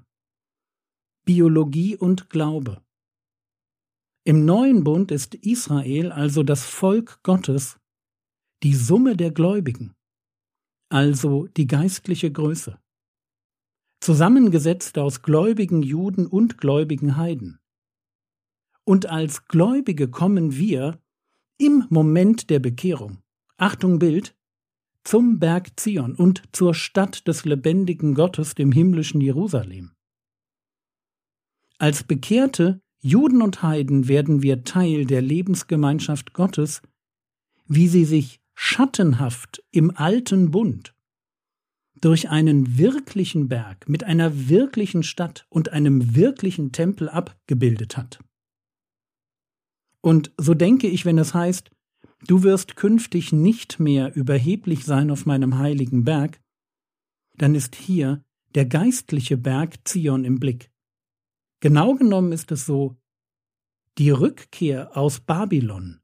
Biologie 1.25 1.97
und 1.97 2.31
Glaube. 2.31 2.81
Im 4.25 4.45
neuen 4.45 4.85
Bund 4.85 5.11
ist 5.11 5.35
Israel, 5.35 6.13
also 6.13 6.45
das 6.45 6.65
Volk 6.65 7.21
Gottes, 7.25 7.81
die 8.63 8.75
Summe 8.75 9.17
der 9.17 9.33
Gläubigen, 9.33 9.97
also 10.89 11.49
die 11.49 11.67
geistliche 11.67 12.31
Größe, 12.31 12.79
zusammengesetzt 14.01 14.97
aus 14.99 15.23
gläubigen 15.23 15.83
Juden 15.83 16.29
und 16.29 16.59
gläubigen 16.59 17.17
Heiden. 17.17 17.59
Und 18.85 19.07
als 19.07 19.47
Gläubige 19.47 20.09
kommen 20.09 20.55
wir 20.55 21.01
im 21.59 21.87
Moment 21.91 22.51
der 22.51 22.61
Bekehrung, 22.61 23.23
Achtung 23.57 23.99
Bild, 23.99 24.37
zum 25.03 25.41
Berg 25.41 25.81
Zion 25.81 26.15
und 26.15 26.45
zur 26.53 26.75
Stadt 26.75 27.27
des 27.27 27.45
lebendigen 27.45 28.15
Gottes, 28.15 28.55
dem 28.55 28.71
himmlischen 28.71 29.21
Jerusalem. 29.21 29.97
Als 31.79 32.05
Bekehrte 32.05 32.82
Juden 33.03 33.43
und 33.43 33.63
Heiden 33.63 34.07
werden 34.07 34.43
wir 34.43 34.63
Teil 34.63 35.05
der 35.07 35.23
Lebensgemeinschaft 35.23 36.33
Gottes, 36.35 36.83
wie 37.67 37.89
sie 37.89 38.05
sich 38.05 38.41
schattenhaft 38.55 39.63
im 39.73 39.91
alten 39.97 40.53
Bund 40.53 40.95
durch 42.01 42.29
einen 42.29 42.79
wirklichen 42.79 43.49
Berg 43.49 43.89
mit 43.89 44.05
einer 44.05 44.49
wirklichen 44.49 45.03
Stadt 45.03 45.47
und 45.49 45.71
einem 45.71 46.15
wirklichen 46.15 46.73
Tempel 46.73 47.09
abgebildet 47.09 47.97
hat. 47.97 48.19
Und 50.01 50.33
so 50.37 50.55
denke 50.55 50.89
ich, 50.89 51.05
wenn 51.05 51.19
es 51.19 51.33
heißt, 51.33 51.71
du 52.27 52.43
wirst 52.43 52.77
künftig 52.77 53.33
nicht 53.33 53.79
mehr 53.79 54.15
überheblich 54.15 54.85
sein 54.85 55.11
auf 55.11 55.27
meinem 55.27 55.59
heiligen 55.59 56.05
Berg, 56.05 56.41
dann 57.37 57.55
ist 57.55 57.77
hier 57.77 58.23
der 58.55 58.67
geistliche 58.67 59.37
Berg 59.37 59.77
Zion 59.85 60.25
im 60.25 60.39
Blick. 60.39 60.72
Genau 61.63 61.95
genommen 61.95 62.33
ist 62.33 62.51
es 62.51 62.67
so, 62.67 62.97
die 63.97 64.11
Rückkehr 64.11 64.97
aus 64.97 65.21
Babylon 65.21 66.01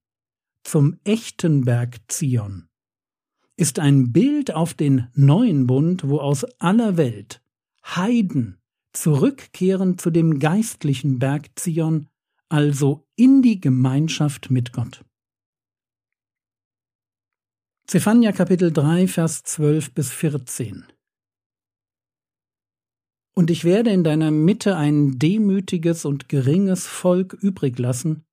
zum 0.63 1.01
echten 1.03 1.65
Berg 1.65 1.97
Zion 2.07 2.69
ist 3.57 3.81
ein 3.81 4.13
Bild 4.13 4.55
auf 4.55 4.73
den 4.73 5.09
neuen 5.15 5.67
Bund, 5.67 6.09
wo 6.09 6.21
aus 6.21 6.45
aller 6.61 6.97
Welt 6.97 7.43
Heiden 7.85 8.61
zurückkehren 8.93 9.99
zu 9.99 10.11
dem 10.11 10.39
geistlichen 10.39 11.19
Berg 11.19 11.49
Zion, 11.57 12.07
also 12.49 13.05
in 13.17 13.43
die 13.43 13.61
Gemeinschaft 13.61 14.53
mit 14.53 14.73
Gott. 14.73 15.05
Zephania 17.89 18.31
Kapitel 18.31 18.73
3, 18.73 19.09
Vers 19.09 19.43
12 19.43 19.93
bis 19.93 20.13
14 20.13 20.87
und 23.39 23.53
ich 23.53 23.63
werde 23.63 23.91
in 23.91 24.03
deiner 24.03 24.33
Mitte 24.33 24.75
ein 24.75 25.21
demütiges 25.21 26.05
und 26.05 26.29
geringes 26.29 26.89
Volk 26.89 27.35
übrig 27.35 27.79
lassen, 27.79 28.25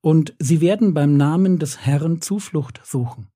und 0.00 0.34
sie 0.38 0.62
werden 0.62 0.94
beim 0.94 1.18
Namen 1.18 1.58
des 1.58 1.80
Herrn 1.84 2.22
Zuflucht 2.22 2.80
suchen. 2.84 3.28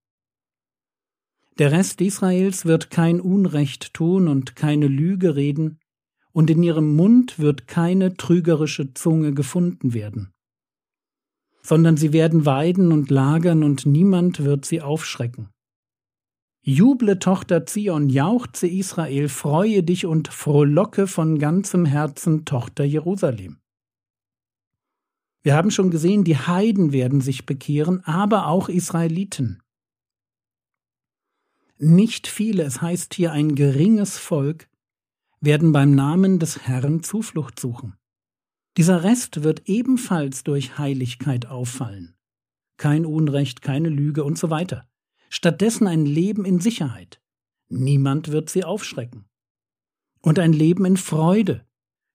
Der 1.58 1.72
Rest 1.72 2.00
Israels 2.00 2.64
wird 2.64 2.88
kein 2.88 3.20
Unrecht 3.20 3.92
tun 3.92 4.28
und 4.28 4.56
keine 4.56 4.86
Lüge 4.86 5.36
reden, 5.36 5.78
und 6.32 6.48
in 6.48 6.62
ihrem 6.62 6.96
Mund 6.96 7.38
wird 7.38 7.66
keine 7.66 8.16
trügerische 8.16 8.94
Zunge 8.94 9.34
gefunden 9.34 9.92
werden. 9.92 10.32
Sondern 11.60 11.98
sie 11.98 12.14
werden 12.14 12.46
weiden 12.46 12.92
und 12.92 13.10
lagern, 13.10 13.62
und 13.62 13.84
niemand 13.84 14.42
wird 14.42 14.64
sie 14.64 14.80
aufschrecken. 14.80 15.50
Juble, 16.68 17.18
Tochter 17.18 17.64
Zion, 17.64 18.10
jauchze 18.10 18.66
Israel, 18.66 19.30
freue 19.30 19.82
dich 19.82 20.04
und 20.04 20.28
frohlocke 20.28 21.06
von 21.06 21.38
ganzem 21.38 21.86
Herzen, 21.86 22.44
Tochter 22.44 22.84
Jerusalem. 22.84 23.58
Wir 25.42 25.56
haben 25.56 25.70
schon 25.70 25.90
gesehen, 25.90 26.24
die 26.24 26.36
Heiden 26.36 26.92
werden 26.92 27.22
sich 27.22 27.46
bekehren, 27.46 28.04
aber 28.04 28.48
auch 28.48 28.68
Israeliten. 28.68 29.62
Nicht 31.78 32.26
viele, 32.26 32.64
es 32.64 32.82
heißt 32.82 33.14
hier 33.14 33.32
ein 33.32 33.54
geringes 33.54 34.18
Volk, 34.18 34.68
werden 35.40 35.72
beim 35.72 35.94
Namen 35.94 36.38
des 36.38 36.66
Herrn 36.66 37.02
Zuflucht 37.02 37.58
suchen. 37.58 37.96
Dieser 38.76 39.04
Rest 39.04 39.42
wird 39.42 39.70
ebenfalls 39.70 40.44
durch 40.44 40.76
Heiligkeit 40.76 41.46
auffallen. 41.46 42.14
Kein 42.76 43.06
Unrecht, 43.06 43.62
keine 43.62 43.88
Lüge 43.88 44.22
und 44.22 44.36
so 44.36 44.50
weiter. 44.50 44.86
Stattdessen 45.28 45.86
ein 45.86 46.06
Leben 46.06 46.44
in 46.44 46.60
Sicherheit. 46.60 47.20
Niemand 47.68 48.32
wird 48.32 48.50
sie 48.50 48.64
aufschrecken. 48.64 49.28
Und 50.20 50.38
ein 50.38 50.52
Leben 50.52 50.84
in 50.84 50.96
Freude. 50.96 51.66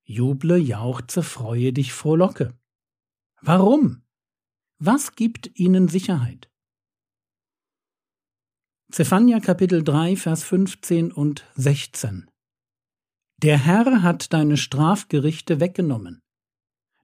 Juble, 0.03 0.57
jauchze, 0.57 1.23
freue 1.23 1.71
dich, 1.71 1.93
frohlocke. 1.93 2.53
Warum? 3.41 4.01
Was 4.79 5.15
gibt 5.15 5.57
ihnen 5.59 5.87
Sicherheit? 5.87 6.49
Zephania 8.91 9.39
Kapitel 9.39 9.83
3, 9.83 10.15
Vers 10.17 10.43
15 10.43 11.11
und 11.11 11.45
16. 11.55 12.29
Der 13.37 13.57
Herr 13.57 14.03
hat 14.03 14.33
deine 14.33 14.57
Strafgerichte 14.57 15.59
weggenommen, 15.59 16.21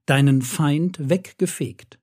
deinen 0.05 0.41
Feind 0.41 1.09
weggefegt. 1.09 1.98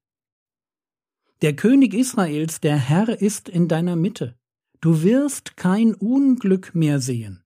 Der 1.42 1.55
König 1.55 1.92
Israels, 1.92 2.61
der 2.61 2.77
Herr 2.79 3.20
ist 3.20 3.49
in 3.49 3.68
deiner 3.68 3.94
Mitte. 3.94 4.38
Du 4.81 5.03
wirst 5.03 5.57
kein 5.57 5.94
Unglück 5.94 6.75
mehr 6.75 7.01
sehen. 7.01 7.42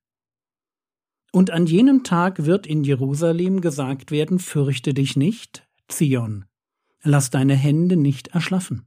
Und 1.32 1.50
an 1.50 1.66
jenem 1.66 2.04
Tag 2.04 2.44
wird 2.44 2.66
in 2.66 2.84
Jerusalem 2.84 3.60
gesagt 3.60 4.10
werden, 4.10 4.38
fürchte 4.38 4.94
dich 4.94 5.16
nicht, 5.16 5.66
Zion, 5.88 6.44
lass 7.02 7.30
deine 7.30 7.54
Hände 7.54 7.96
nicht 7.96 8.28
erschlaffen. 8.28 8.86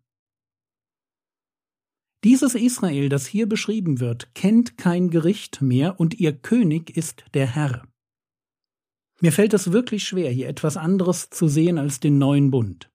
Dieses 2.23 2.55
Israel, 2.55 3.09
das 3.09 3.27
hier 3.27 3.47
beschrieben 3.47 3.99
wird, 3.99 4.33
kennt 4.33 4.77
kein 4.77 5.09
Gericht 5.09 5.61
mehr 5.61 5.99
und 5.99 6.19
ihr 6.19 6.31
König 6.31 6.95
ist 6.95 7.25
der 7.33 7.47
Herr. 7.47 7.85
Mir 9.19 9.33
fällt 9.33 9.53
es 9.53 9.73
wirklich 9.73 10.05
schwer, 10.05 10.31
hier 10.31 10.47
etwas 10.47 10.77
anderes 10.77 11.29
zu 11.29 11.49
sehen 11.49 11.77
als 11.77 11.99
den 11.99 12.17
neuen 12.17 12.49
Bund. 12.51 12.92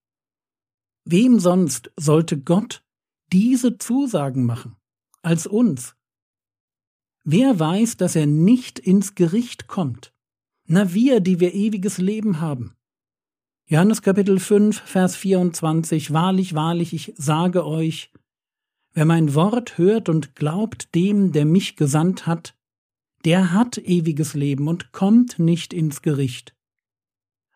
Wem 1.10 1.40
sonst 1.40 1.90
sollte 1.96 2.38
Gott 2.38 2.84
diese 3.32 3.78
Zusagen 3.78 4.44
machen 4.44 4.76
als 5.22 5.46
uns? 5.46 5.96
Wer 7.24 7.58
weiß, 7.58 7.96
dass 7.96 8.14
er 8.14 8.26
nicht 8.26 8.78
ins 8.78 9.14
Gericht 9.14 9.68
kommt? 9.68 10.12
Na 10.66 10.92
wir, 10.92 11.20
die 11.20 11.40
wir 11.40 11.54
ewiges 11.54 11.96
Leben 11.96 12.42
haben. 12.42 12.74
Johannes 13.64 14.02
Kapitel 14.02 14.38
5, 14.38 14.82
Vers 14.82 15.16
24 15.16 16.12
Wahrlich, 16.12 16.54
wahrlich, 16.54 16.92
ich 16.92 17.14
sage 17.16 17.64
euch, 17.64 18.12
Wer 18.92 19.06
mein 19.06 19.34
Wort 19.34 19.78
hört 19.78 20.10
und 20.10 20.34
glaubt 20.34 20.94
dem, 20.94 21.32
der 21.32 21.46
mich 21.46 21.76
gesandt 21.76 22.26
hat, 22.26 22.54
der 23.24 23.54
hat 23.54 23.78
ewiges 23.78 24.34
Leben 24.34 24.68
und 24.68 24.92
kommt 24.92 25.38
nicht 25.38 25.72
ins 25.72 26.02
Gericht, 26.02 26.54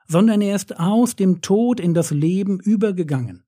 sondern 0.06 0.40
er 0.40 0.56
ist 0.56 0.78
aus 0.78 1.16
dem 1.16 1.40
Tod 1.42 1.80
in 1.80 1.94
das 1.94 2.10
Leben 2.10 2.60
übergegangen. 2.60 3.44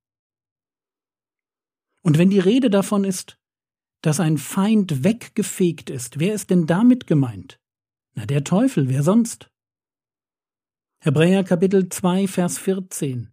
Und 2.02 2.18
wenn 2.18 2.30
die 2.30 2.38
Rede 2.38 2.70
davon 2.70 3.04
ist, 3.04 3.38
dass 4.02 4.20
ein 4.20 4.36
Feind 4.36 5.02
weggefegt 5.04 5.88
ist, 5.88 6.18
wer 6.20 6.34
ist 6.34 6.50
denn 6.50 6.66
damit 6.66 7.06
gemeint? 7.06 7.58
Na, 8.14 8.26
der 8.26 8.44
Teufel, 8.44 8.88
wer 8.88 9.02
sonst? 9.02 9.50
Hebräer 11.00 11.44
Kapitel 11.44 11.88
2, 11.88 12.28
Vers 12.28 12.58
14. 12.58 13.30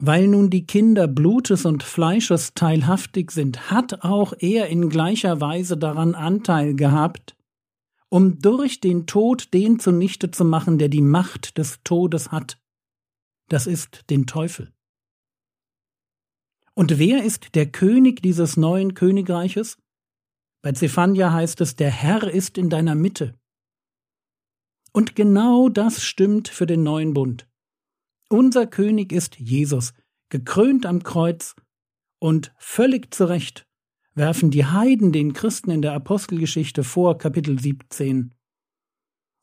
Weil 0.00 0.28
nun 0.28 0.48
die 0.48 0.64
Kinder 0.64 1.08
Blutes 1.08 1.64
und 1.64 1.82
Fleisches 1.82 2.54
teilhaftig 2.54 3.32
sind, 3.32 3.70
hat 3.70 4.04
auch 4.04 4.32
er 4.38 4.68
in 4.68 4.88
gleicher 4.88 5.40
Weise 5.40 5.76
daran 5.76 6.14
Anteil 6.14 6.74
gehabt, 6.74 7.36
um 8.10 8.38
durch 8.38 8.80
den 8.80 9.06
Tod 9.06 9.52
den 9.52 9.78
zunichte 9.78 10.30
zu 10.30 10.44
machen, 10.44 10.78
der 10.78 10.88
die 10.88 11.02
Macht 11.02 11.58
des 11.58 11.80
Todes 11.84 12.32
hat. 12.32 12.60
Das 13.48 13.66
ist 13.66 14.08
den 14.10 14.26
Teufel. 14.26 14.72
Und 16.74 16.98
wer 16.98 17.24
ist 17.24 17.54
der 17.54 17.70
König 17.70 18.22
dieses 18.22 18.56
neuen 18.56 18.94
Königreiches? 18.94 19.78
Bei 20.62 20.72
Zephania 20.72 21.32
heißt 21.32 21.60
es, 21.60 21.76
der 21.76 21.90
Herr 21.90 22.28
ist 22.28 22.56
in 22.58 22.70
deiner 22.70 22.94
Mitte. 22.94 23.38
Und 24.92 25.14
genau 25.14 25.68
das 25.68 26.02
stimmt 26.02 26.48
für 26.48 26.66
den 26.66 26.82
neuen 26.82 27.14
Bund. 27.14 27.48
Unser 28.28 28.66
König 28.66 29.12
ist 29.12 29.38
Jesus, 29.38 29.92
gekrönt 30.28 30.86
am 30.86 31.02
Kreuz, 31.02 31.54
und 32.20 32.52
völlig 32.58 33.14
zu 33.14 33.28
Recht 33.28 33.67
werfen 34.18 34.50
die 34.50 34.66
Heiden 34.66 35.12
den 35.12 35.32
Christen 35.32 35.70
in 35.70 35.80
der 35.80 35.94
Apostelgeschichte 35.94 36.84
vor, 36.84 37.16
Kapitel 37.16 37.58
17, 37.58 38.34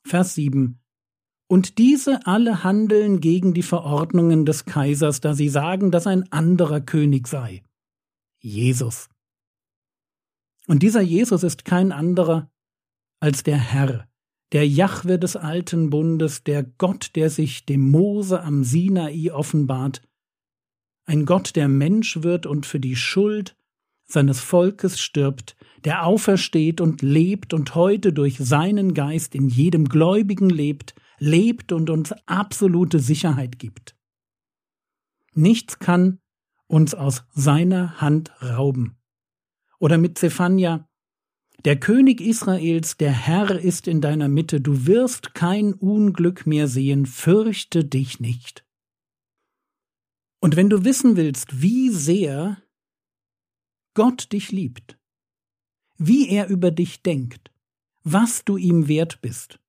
Vers 0.05 0.35
7. 0.35 0.79
Und 1.47 1.77
diese 1.77 2.25
alle 2.27 2.63
handeln 2.63 3.21
gegen 3.21 3.53
die 3.53 3.63
Verordnungen 3.63 4.45
des 4.45 4.65
Kaisers, 4.65 5.21
da 5.21 5.33
sie 5.33 5.49
sagen, 5.49 5.91
dass 5.91 6.07
ein 6.07 6.31
anderer 6.31 6.81
König 6.81 7.27
sei. 7.27 7.63
Jesus. 8.39 9.09
Und 10.67 10.83
dieser 10.83 11.01
Jesus 11.01 11.43
ist 11.43 11.65
kein 11.65 11.91
anderer 11.91 12.51
als 13.19 13.43
der 13.43 13.57
Herr, 13.57 14.07
der 14.51 14.67
Jahwe 14.67 15.17
des 15.19 15.35
alten 15.35 15.89
Bundes, 15.89 16.43
der 16.43 16.63
Gott, 16.63 17.11
der 17.15 17.29
sich 17.29 17.65
dem 17.65 17.89
Mose 17.89 18.41
am 18.41 18.63
Sinai 18.63 19.31
offenbart, 19.31 20.01
ein 21.05 21.25
Gott, 21.25 21.55
der 21.55 21.67
Mensch 21.67 22.23
wird 22.23 22.45
und 22.45 22.65
für 22.65 22.79
die 22.79 22.95
Schuld 22.95 23.55
seines 24.05 24.39
Volkes 24.39 24.99
stirbt, 24.99 25.55
der 25.83 26.05
aufersteht 26.05 26.81
und 26.81 27.01
lebt 27.01 27.53
und 27.53 27.75
heute 27.75 28.13
durch 28.13 28.37
seinen 28.37 28.93
Geist 28.93 29.35
in 29.35 29.49
jedem 29.49 29.85
Gläubigen 29.89 30.49
lebt, 30.49 30.95
lebt 31.19 31.71
und 31.71 31.89
uns 31.89 32.13
absolute 32.25 32.99
Sicherheit 32.99 33.59
gibt. 33.59 33.95
Nichts 35.33 35.79
kann 35.79 36.19
uns 36.67 36.95
aus 36.95 37.25
seiner 37.33 38.01
Hand 38.01 38.31
rauben. 38.41 38.97
Oder 39.79 39.97
mit 39.97 40.17
Zephania, 40.17 40.87
der 41.63 41.79
König 41.79 42.21
Israels, 42.21 42.97
der 42.97 43.11
Herr 43.11 43.59
ist 43.59 43.87
in 43.87 44.01
deiner 44.01 44.29
Mitte, 44.29 44.61
du 44.61 44.85
wirst 44.85 45.33
kein 45.33 45.73
Unglück 45.73 46.45
mehr 46.45 46.67
sehen, 46.67 47.05
fürchte 47.05 47.83
dich 47.83 48.19
nicht. 48.19 48.65
Und 50.39 50.55
wenn 50.55 50.69
du 50.69 50.83
wissen 50.83 51.17
willst, 51.17 51.61
wie 51.61 51.89
sehr 51.89 52.57
Gott 53.95 54.33
dich 54.33 54.51
liebt, 54.51 54.99
wie 55.97 56.29
er 56.29 56.49
über 56.49 56.69
dich 56.69 57.01
denkt, 57.01 57.51
was 58.03 58.43
du 58.45 58.57
ihm 58.57 58.87
wert 58.87 59.21
bist, 59.21 59.59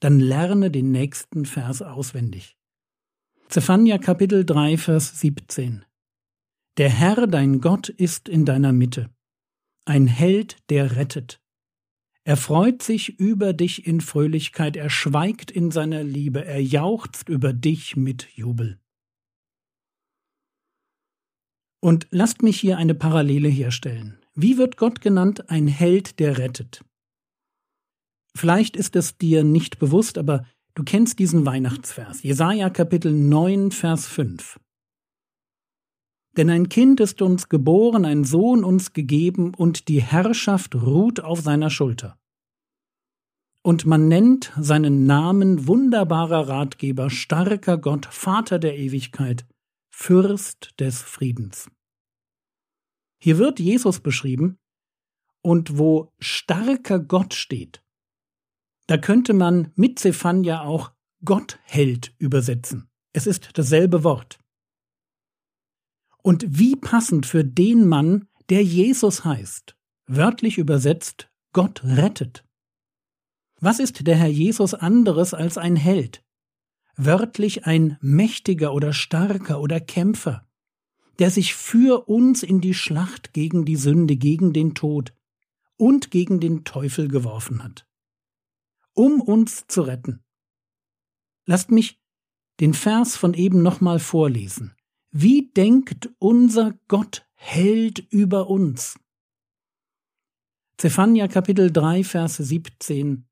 dann 0.00 0.18
lerne 0.18 0.70
den 0.70 0.90
nächsten 0.90 1.44
Vers 1.44 1.82
auswendig. 1.82 2.56
Zephania 3.48 3.98
Kapitel 3.98 4.44
3, 4.46 4.78
Vers 4.78 5.20
17. 5.20 5.84
Der 6.78 6.88
Herr 6.88 7.26
dein 7.26 7.60
Gott 7.60 7.90
ist 7.90 8.28
in 8.28 8.46
deiner 8.46 8.72
Mitte 8.72 9.10
ein 9.84 10.06
Held, 10.06 10.56
der 10.70 10.96
rettet. 10.96 11.40
Er 12.24 12.38
freut 12.38 12.82
sich 12.82 13.18
über 13.18 13.52
dich 13.52 13.86
in 13.86 14.00
Fröhlichkeit, 14.00 14.76
er 14.76 14.88
schweigt 14.88 15.50
in 15.50 15.70
seiner 15.70 16.04
Liebe, 16.04 16.44
er 16.44 16.62
jauchzt 16.62 17.28
über 17.28 17.52
dich 17.52 17.96
mit 17.96 18.28
Jubel. 18.34 18.80
Und 21.84 22.06
lasst 22.10 22.42
mich 22.42 22.60
hier 22.60 22.78
eine 22.78 22.94
Parallele 22.94 23.48
herstellen. 23.48 24.18
Wie 24.34 24.56
wird 24.56 24.76
Gott 24.76 25.00
genannt? 25.00 25.50
Ein 25.50 25.66
Held, 25.66 26.20
der 26.20 26.38
rettet. 26.38 26.84
Vielleicht 28.36 28.76
ist 28.76 28.94
es 28.94 29.18
dir 29.18 29.42
nicht 29.42 29.80
bewusst, 29.80 30.16
aber 30.16 30.46
du 30.74 30.84
kennst 30.84 31.18
diesen 31.18 31.44
Weihnachtsvers. 31.44 32.22
Jesaja 32.22 32.70
Kapitel 32.70 33.12
9, 33.12 33.72
Vers 33.72 34.06
5. 34.06 34.60
Denn 36.36 36.50
ein 36.50 36.68
Kind 36.68 37.00
ist 37.00 37.20
uns 37.20 37.48
geboren, 37.48 38.04
ein 38.04 38.22
Sohn 38.22 38.62
uns 38.62 38.92
gegeben, 38.92 39.52
und 39.52 39.88
die 39.88 40.00
Herrschaft 40.00 40.76
ruht 40.76 41.18
auf 41.18 41.40
seiner 41.40 41.68
Schulter. 41.68 42.16
Und 43.62 43.86
man 43.86 44.06
nennt 44.06 44.52
seinen 44.56 45.04
Namen 45.06 45.66
wunderbarer 45.66 46.48
Ratgeber, 46.48 47.10
starker 47.10 47.76
Gott, 47.76 48.06
Vater 48.06 48.60
der 48.60 48.78
Ewigkeit, 48.78 49.44
Fürst 49.94 50.80
des 50.80 51.02
Friedens. 51.02 51.70
Hier 53.20 53.38
wird 53.38 53.60
Jesus 53.60 54.00
beschrieben, 54.00 54.58
und 55.42 55.76
wo 55.76 56.12
starker 56.18 56.98
Gott 56.98 57.34
steht, 57.34 57.84
da 58.86 58.96
könnte 58.96 59.34
man 59.34 59.70
mit 59.76 59.98
Zephania 59.98 60.62
auch 60.62 60.92
Gottheld 61.24 62.14
übersetzen. 62.18 62.88
Es 63.12 63.26
ist 63.26 63.50
dasselbe 63.58 64.02
Wort. 64.02 64.38
Und 66.22 66.44
wie 66.48 66.74
passend 66.74 67.26
für 67.26 67.44
den 67.44 67.86
Mann, 67.86 68.28
der 68.48 68.64
Jesus 68.64 69.24
heißt, 69.24 69.76
wörtlich 70.06 70.58
übersetzt 70.58 71.30
Gott 71.52 71.84
rettet. 71.84 72.44
Was 73.60 73.78
ist 73.78 74.06
der 74.06 74.16
Herr 74.16 74.28
Jesus 74.28 74.74
anderes 74.74 75.34
als 75.34 75.58
ein 75.58 75.76
Held? 75.76 76.24
Wörtlich 76.96 77.66
ein 77.66 77.98
mächtiger 78.00 78.74
oder 78.74 78.92
starker 78.92 79.60
oder 79.60 79.80
Kämpfer, 79.80 80.46
der 81.18 81.30
sich 81.30 81.54
für 81.54 82.08
uns 82.08 82.42
in 82.42 82.60
die 82.60 82.74
Schlacht 82.74 83.32
gegen 83.32 83.64
die 83.64 83.76
Sünde, 83.76 84.16
gegen 84.16 84.52
den 84.52 84.74
Tod 84.74 85.14
und 85.76 86.10
gegen 86.10 86.40
den 86.40 86.64
Teufel 86.64 87.08
geworfen 87.08 87.62
hat, 87.62 87.86
um 88.92 89.20
uns 89.20 89.66
zu 89.66 89.82
retten. 89.82 90.22
Lasst 91.44 91.70
mich 91.70 92.00
den 92.60 92.74
Vers 92.74 93.16
von 93.16 93.34
eben 93.34 93.62
nochmal 93.62 93.98
vorlesen. 93.98 94.74
Wie 95.10 95.50
denkt 95.50 96.10
unser 96.18 96.74
Gott 96.88 97.26
Held 97.34 97.98
über 98.10 98.48
uns? 98.48 98.98
Zephania 100.76 101.28
Kapitel 101.28 101.70
3, 101.70 102.04
Verse 102.04 102.42
17 102.42 103.26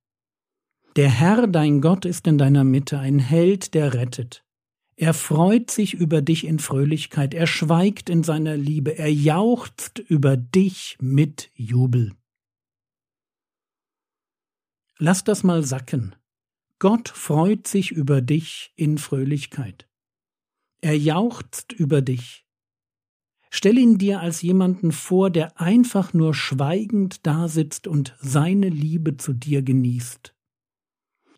Der 0.97 1.09
Herr, 1.09 1.47
dein 1.47 1.81
Gott, 1.81 2.05
ist 2.05 2.27
in 2.27 2.37
deiner 2.37 2.65
Mitte, 2.65 2.99
ein 2.99 3.19
Held, 3.21 3.75
der 3.75 3.95
rettet. 3.95 4.45
Er 4.97 5.15
freut 5.15 5.71
sich 5.71 5.95
über 5.95 6.21
dich 6.21 6.45
in 6.45 6.59
Fröhlichkeit, 6.59 7.33
er 7.33 7.47
schweigt 7.47 8.11
in 8.11 8.23
seiner 8.23 8.57
Liebe, 8.57 8.99
er 8.99 9.11
jauchzt 9.11 9.99
über 9.99 10.37
dich 10.37 10.99
mit 11.01 11.51
Jubel. 11.55 12.13
Lass 14.99 15.25
das 15.25 15.43
mal 15.43 15.63
sacken. 15.63 16.15
Gott 16.79 17.09
freut 17.09 17.67
sich 17.67 17.93
über 17.93 18.21
dich 18.21 18.73
in 18.77 18.99
Fröhlichkeit. 18.99 19.89
Er 20.83 20.99
jauchzt 20.99 21.73
über 21.73 22.03
dich. 22.03 22.45
Stell 23.49 23.79
ihn 23.79 23.97
dir 23.97 24.21
als 24.21 24.43
jemanden 24.43 24.93
vor, 24.93 25.31
der 25.31 25.61
einfach 25.61 26.13
nur 26.13 26.35
schweigend 26.35 27.27
dasitzt 27.27 27.87
und 27.87 28.17
seine 28.21 28.69
Liebe 28.69 29.17
zu 29.17 29.33
dir 29.33 29.63
genießt. 29.63 30.35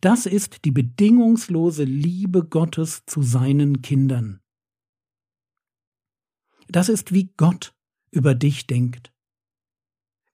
Das 0.03 0.27
ist 0.27 0.65
die 0.65 0.73
bedingungslose 0.73 1.85
Liebe 1.85 2.45
Gottes 2.45 3.05
zu 3.07 3.23
seinen 3.23 3.83
Kindern. 3.83 4.41
Das 6.67 6.89
ist 6.89 7.15
wie 7.15 7.33
Gott 7.37 7.73
über 8.11 8.35
dich 8.35 8.67
denkt. 8.67 9.15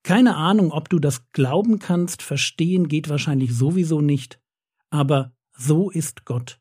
Keine 0.01 0.37
Ahnung, 0.37 0.71
ob 0.71 0.89
du 0.89 0.97
das 0.97 1.31
glauben 1.33 1.77
kannst, 1.77 2.23
verstehen 2.23 2.87
geht 2.87 3.09
wahrscheinlich 3.09 3.53
sowieso 3.53 4.01
nicht, 4.01 4.41
aber 4.89 5.37
so 5.51 5.91
ist 5.91 6.25
Gott. 6.25 6.59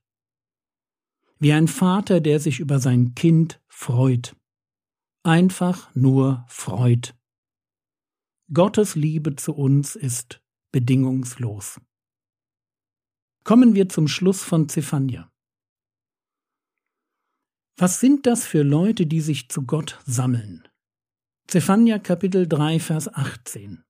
Wie 1.38 1.55
ein 1.55 1.66
Vater, 1.66 2.21
der 2.21 2.40
sich 2.40 2.61
über 2.61 2.79
sein 2.79 3.14
Kind 3.14 3.59
freut. 3.68 4.37
Einfach 5.23 5.94
nur 5.94 6.44
freut. 6.47 7.16
Gottes 8.53 8.97
Liebe 8.97 9.35
zu 9.37 9.55
uns 9.55 9.97
ist 9.97 10.42
bedingungslos. 10.73 11.81
Kommen 13.49 13.75
wir 13.75 13.89
zum 13.89 14.09
Schluss 14.09 14.43
von 14.43 14.69
Zephania. 14.69 15.33
Was 17.79 17.99
sind 17.99 18.27
das 18.27 18.47
für 18.47 18.63
Leute, 18.63 19.07
die 19.07 19.23
sich 19.23 19.49
zu 19.49 19.63
Gott 19.63 19.99
sammeln? 20.05 20.69
Zephania 21.47 21.99
Kapitel 21.99 22.47
3, 22.47 22.79
Vers 22.79 23.09
18. 23.09 23.83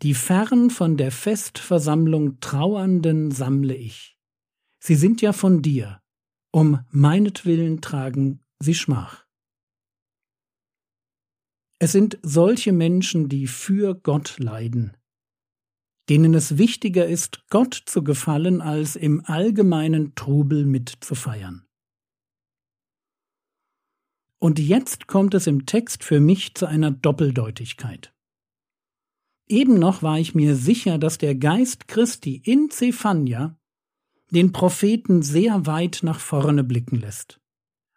Die 0.00 0.14
fern 0.14 0.70
von 0.70 0.96
der 0.96 1.12
Festversammlung 1.12 2.40
Trauernden 2.40 3.32
sammle 3.32 3.74
ich. 3.74 4.18
Sie 4.82 4.94
sind 4.94 5.20
ja 5.20 5.34
von 5.34 5.60
dir, 5.60 6.00
um 6.52 6.82
meinetwillen 6.88 7.82
tragen 7.82 8.42
sie 8.60 8.76
Schmach. 8.76 9.26
Es 11.78 11.92
sind 11.92 12.18
solche 12.22 12.72
Menschen, 12.72 13.28
die 13.28 13.46
für 13.46 13.94
Gott 13.94 14.38
leiden, 14.38 14.96
denen 16.10 16.34
es 16.34 16.58
wichtiger 16.58 17.06
ist, 17.06 17.48
Gott 17.50 17.80
zu 17.86 18.02
gefallen, 18.02 18.60
als 18.60 18.96
im 18.96 19.24
allgemeinen 19.24 20.16
Trubel 20.16 20.66
mitzufeiern. 20.66 21.64
Und 24.40 24.58
jetzt 24.58 25.06
kommt 25.06 25.34
es 25.34 25.46
im 25.46 25.66
Text 25.66 26.02
für 26.02 26.18
mich 26.18 26.56
zu 26.56 26.66
einer 26.66 26.90
Doppeldeutigkeit. 26.90 28.12
Eben 29.46 29.78
noch 29.78 30.02
war 30.02 30.18
ich 30.18 30.34
mir 30.34 30.56
sicher, 30.56 30.98
dass 30.98 31.16
der 31.18 31.36
Geist 31.36 31.86
Christi 31.86 32.42
in 32.44 32.70
Zephania 32.70 33.56
den 34.30 34.50
Propheten 34.50 35.22
sehr 35.22 35.66
weit 35.66 36.00
nach 36.02 36.18
vorne 36.18 36.64
blicken 36.64 36.96
lässt 36.96 37.40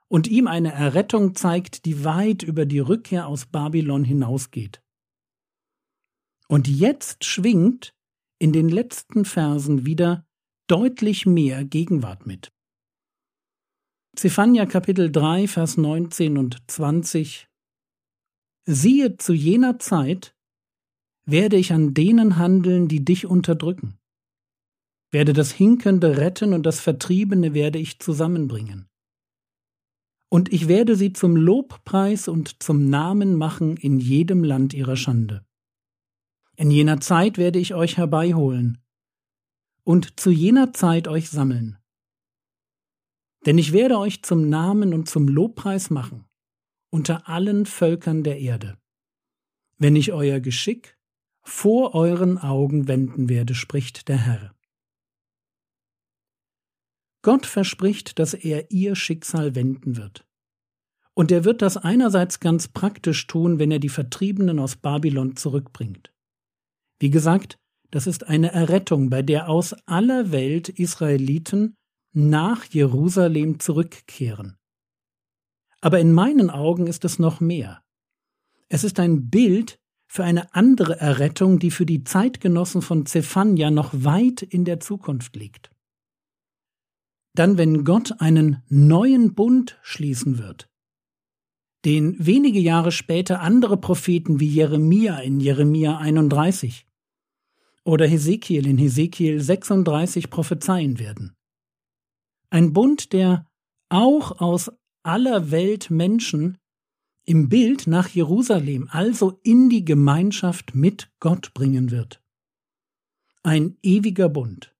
und 0.08 0.28
ihm 0.28 0.46
eine 0.46 0.72
Errettung 0.72 1.34
zeigt, 1.34 1.86
die 1.86 2.04
weit 2.04 2.44
über 2.44 2.68
die 2.68 2.80
Rückkehr 2.80 3.26
aus 3.26 3.48
Babylon 3.48 4.04
hinausgeht. 4.04 4.84
Und 6.48 6.68
jetzt 6.68 7.26
schwingt 7.26 7.96
in 8.44 8.52
den 8.52 8.68
letzten 8.68 9.24
Versen 9.24 9.86
wieder 9.86 10.28
deutlich 10.68 11.26
mehr 11.26 11.64
Gegenwart 11.64 12.26
mit. 12.26 12.52
Zephania 14.18 14.66
Kapitel 14.66 15.10
3, 15.10 15.48
Vers 15.48 15.78
19 15.78 16.38
und 16.38 16.62
20 16.70 17.48
Siehe, 18.66 19.16
zu 19.16 19.32
jener 19.32 19.80
Zeit 19.80 20.36
werde 21.26 21.56
ich 21.56 21.72
an 21.72 21.94
denen 21.94 22.36
handeln, 22.36 22.90
die 22.90 23.06
dich 23.06 23.26
unterdrücken, 23.26 23.98
werde 25.10 25.32
das 25.32 25.54
Hinkende 25.54 26.18
retten 26.18 26.52
und 26.54 26.66
das 26.66 26.82
Vertriebene 26.82 27.54
werde 27.54 27.80
ich 27.80 28.00
zusammenbringen. 28.00 28.90
Und 30.30 30.52
ich 30.52 30.68
werde 30.68 30.98
sie 30.98 31.14
zum 31.14 31.38
Lobpreis 31.38 32.28
und 32.28 32.62
zum 32.62 32.90
Namen 32.90 33.38
machen 33.38 33.78
in 33.78 34.02
jedem 34.02 34.44
Land 34.44 34.74
ihrer 34.74 34.98
Schande. 34.98 35.46
In 36.64 36.72
jener 36.72 37.02
Zeit 37.02 37.38
werde 37.38 37.60
ich 37.60 37.74
euch 37.74 37.98
herbeiholen 37.98 38.78
und 39.84 40.18
zu 40.18 40.32
jener 40.32 40.72
Zeit 40.72 41.10
euch 41.10 41.30
sammeln. 41.30 41.78
Denn 43.46 43.58
ich 43.58 43.74
werde 43.74 43.98
euch 43.98 44.24
zum 44.24 44.48
Namen 44.48 44.94
und 44.94 45.10
zum 45.10 45.28
Lobpreis 45.28 45.90
machen 45.90 46.24
unter 46.90 47.28
allen 47.28 47.66
Völkern 47.66 48.24
der 48.24 48.40
Erde, 48.40 48.78
wenn 49.78 49.98
ich 49.98 50.14
euer 50.14 50.40
Geschick 50.40 50.98
vor 51.42 51.96
euren 51.96 52.38
Augen 52.38 52.88
wenden 52.88 53.28
werde, 53.28 53.56
spricht 53.56 54.08
der 54.08 54.20
Herr. 54.20 54.56
Gott 57.24 57.46
verspricht, 57.46 58.20
dass 58.20 58.34
er 58.34 58.72
ihr 58.72 58.96
Schicksal 58.96 59.54
wenden 59.54 59.98
wird. 59.98 60.26
Und 61.14 61.30
er 61.30 61.44
wird 61.44 61.62
das 61.62 61.76
einerseits 61.76 62.40
ganz 62.40 62.70
praktisch 62.70 63.28
tun, 63.28 63.60
wenn 63.60 63.70
er 63.70 63.80
die 63.80 63.90
Vertriebenen 63.90 64.60
aus 64.60 64.78
Babylon 64.78 65.36
zurückbringt. 65.36 66.13
Wie 67.04 67.10
gesagt, 67.10 67.60
das 67.92 68.08
ist 68.08 68.28
eine 68.30 68.54
Errettung, 68.54 69.10
bei 69.10 69.22
der 69.22 69.50
aus 69.50 69.74
aller 69.88 70.32
Welt 70.32 70.70
Israeliten 70.70 71.76
nach 72.14 72.64
Jerusalem 72.64 73.60
zurückkehren. 73.60 74.56
Aber 75.82 76.00
in 76.00 76.14
meinen 76.14 76.50
Augen 76.50 76.88
ist 76.88 77.04
es 77.04 77.20
noch 77.20 77.42
mehr. 77.42 77.84
Es 78.70 78.86
ist 78.86 79.02
ein 79.02 79.30
Bild 79.30 79.82
für 80.08 80.24
eine 80.24 80.56
andere 80.56 80.98
Errettung, 80.98 81.60
die 81.60 81.72
für 81.72 81.86
die 81.86 82.06
Zeitgenossen 82.06 82.82
von 82.82 83.06
Zephania 83.06 83.70
noch 83.70 83.92
weit 83.94 84.42
in 84.42 84.64
der 84.64 84.80
Zukunft 84.80 85.36
liegt. 85.36 85.72
Dann, 87.36 87.58
wenn 87.58 87.84
Gott 87.84 88.22
einen 88.22 88.64
neuen 88.70 89.34
Bund 89.34 89.78
schließen 89.82 90.38
wird, 90.38 90.70
den 91.84 92.16
wenige 92.26 92.62
Jahre 92.62 92.94
später 92.94 93.42
andere 93.42 93.76
Propheten 93.76 94.40
wie 94.40 94.48
Jeremia 94.48 95.20
in 95.20 95.42
Jeremia 95.42 95.98
31 95.98 96.88
oder 97.84 98.08
Hesekiel 98.08 98.68
in 98.68 98.78
Hesekiel 98.78 99.42
36 99.42 100.30
prophezeien 100.30 101.00
werden. 101.00 101.36
Ein 102.50 102.74
Bund, 102.74 103.14
der 103.14 103.48
auch 103.90 104.40
aus 104.40 104.72
aller 105.04 105.52
Welt 105.52 105.90
Menschen 105.90 106.58
im 107.26 107.50
Bild 107.50 107.88
nach 107.88 108.10
Jerusalem, 108.10 108.90
also 108.92 109.40
in 109.44 109.70
die 109.70 109.86
Gemeinschaft 109.86 110.76
mit 110.76 111.12
Gott 111.20 111.54
bringen 111.54 111.92
wird. 111.92 112.22
Ein 113.44 113.78
ewiger 113.82 114.30
Bund. 114.30 114.76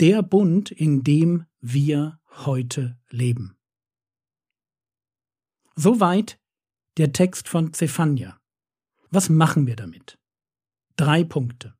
Der 0.00 0.22
Bund, 0.22 0.70
in 0.70 1.04
dem 1.04 1.46
wir 1.60 2.20
heute 2.44 2.98
leben. 3.08 3.56
Soweit 5.74 6.38
der 6.96 7.12
Text 7.12 7.48
von 7.48 7.72
Zephania. 7.72 8.38
Was 9.10 9.28
machen 9.28 9.66
wir 9.66 9.76
damit? 9.76 10.18
Drei 10.96 11.24
Punkte. 11.24 11.74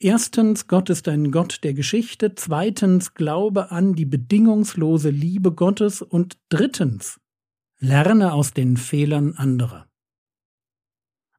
Erstens, 0.00 0.66
Gott 0.66 0.88
ist 0.90 1.08
ein 1.08 1.30
Gott 1.30 1.62
der 1.62 1.74
Geschichte. 1.74 2.34
Zweitens, 2.34 3.14
Glaube 3.14 3.70
an 3.70 3.94
die 3.94 4.06
bedingungslose 4.06 5.10
Liebe 5.10 5.52
Gottes. 5.52 6.00
Und 6.00 6.38
drittens, 6.48 7.20
lerne 7.78 8.32
aus 8.32 8.54
den 8.54 8.76
Fehlern 8.76 9.34
anderer. 9.34 9.90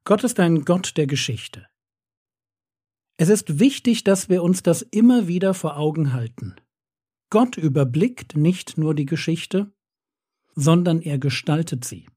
Gott 0.03 0.23
ist 0.23 0.39
ein 0.39 0.65
Gott 0.65 0.97
der 0.97 1.07
Geschichte. 1.07 1.67
Es 3.17 3.29
ist 3.29 3.59
wichtig, 3.59 4.03
dass 4.03 4.29
wir 4.29 4.43
uns 4.43 4.61
das 4.61 4.81
immer 4.81 5.27
wieder 5.27 5.53
vor 5.53 5.77
Augen 5.77 6.13
halten. 6.13 6.55
Gott 7.31 7.57
überblickt 7.57 8.35
nicht 8.35 8.77
nur 8.77 8.93
die 8.93 9.05
Geschichte, 9.05 9.71
sondern 10.55 11.01
er 11.01 11.17
gestaltet 11.17 11.83
sie. 11.83 12.07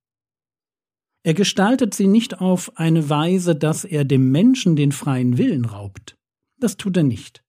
Er 1.25 1.35
gestaltet 1.35 1.95
sie 1.95 2.09
nicht 2.09 2.41
auf 2.41 2.77
eine 2.77 3.09
Weise, 3.09 3.55
dass 3.55 3.85
er 3.85 4.05
dem 4.05 4.31
Menschen 4.33 4.75
den 4.77 4.93
freien 4.93 5.39
Willen 5.39 5.65
raubt. 5.65 6.17
Das 6.59 6.77
tut 6.77 6.97
er 6.97 7.05
nicht. 7.05 7.45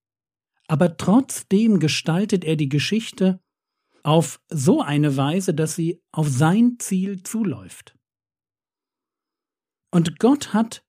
aber 0.66 0.96
trotzdem 0.96 1.78
gestaltet 1.78 2.44
er 2.44 2.56
die 2.56 2.68
Geschichte 2.68 3.40
auf 4.02 4.40
so 4.48 4.80
eine 4.82 5.16
Weise, 5.16 5.54
dass 5.54 5.74
sie 5.74 6.02
auf 6.12 6.28
sein 6.28 6.76
Ziel 6.78 7.22
zuläuft. 7.22 7.96
Und 9.90 10.18
Gott 10.18 10.52
hat 10.52 10.84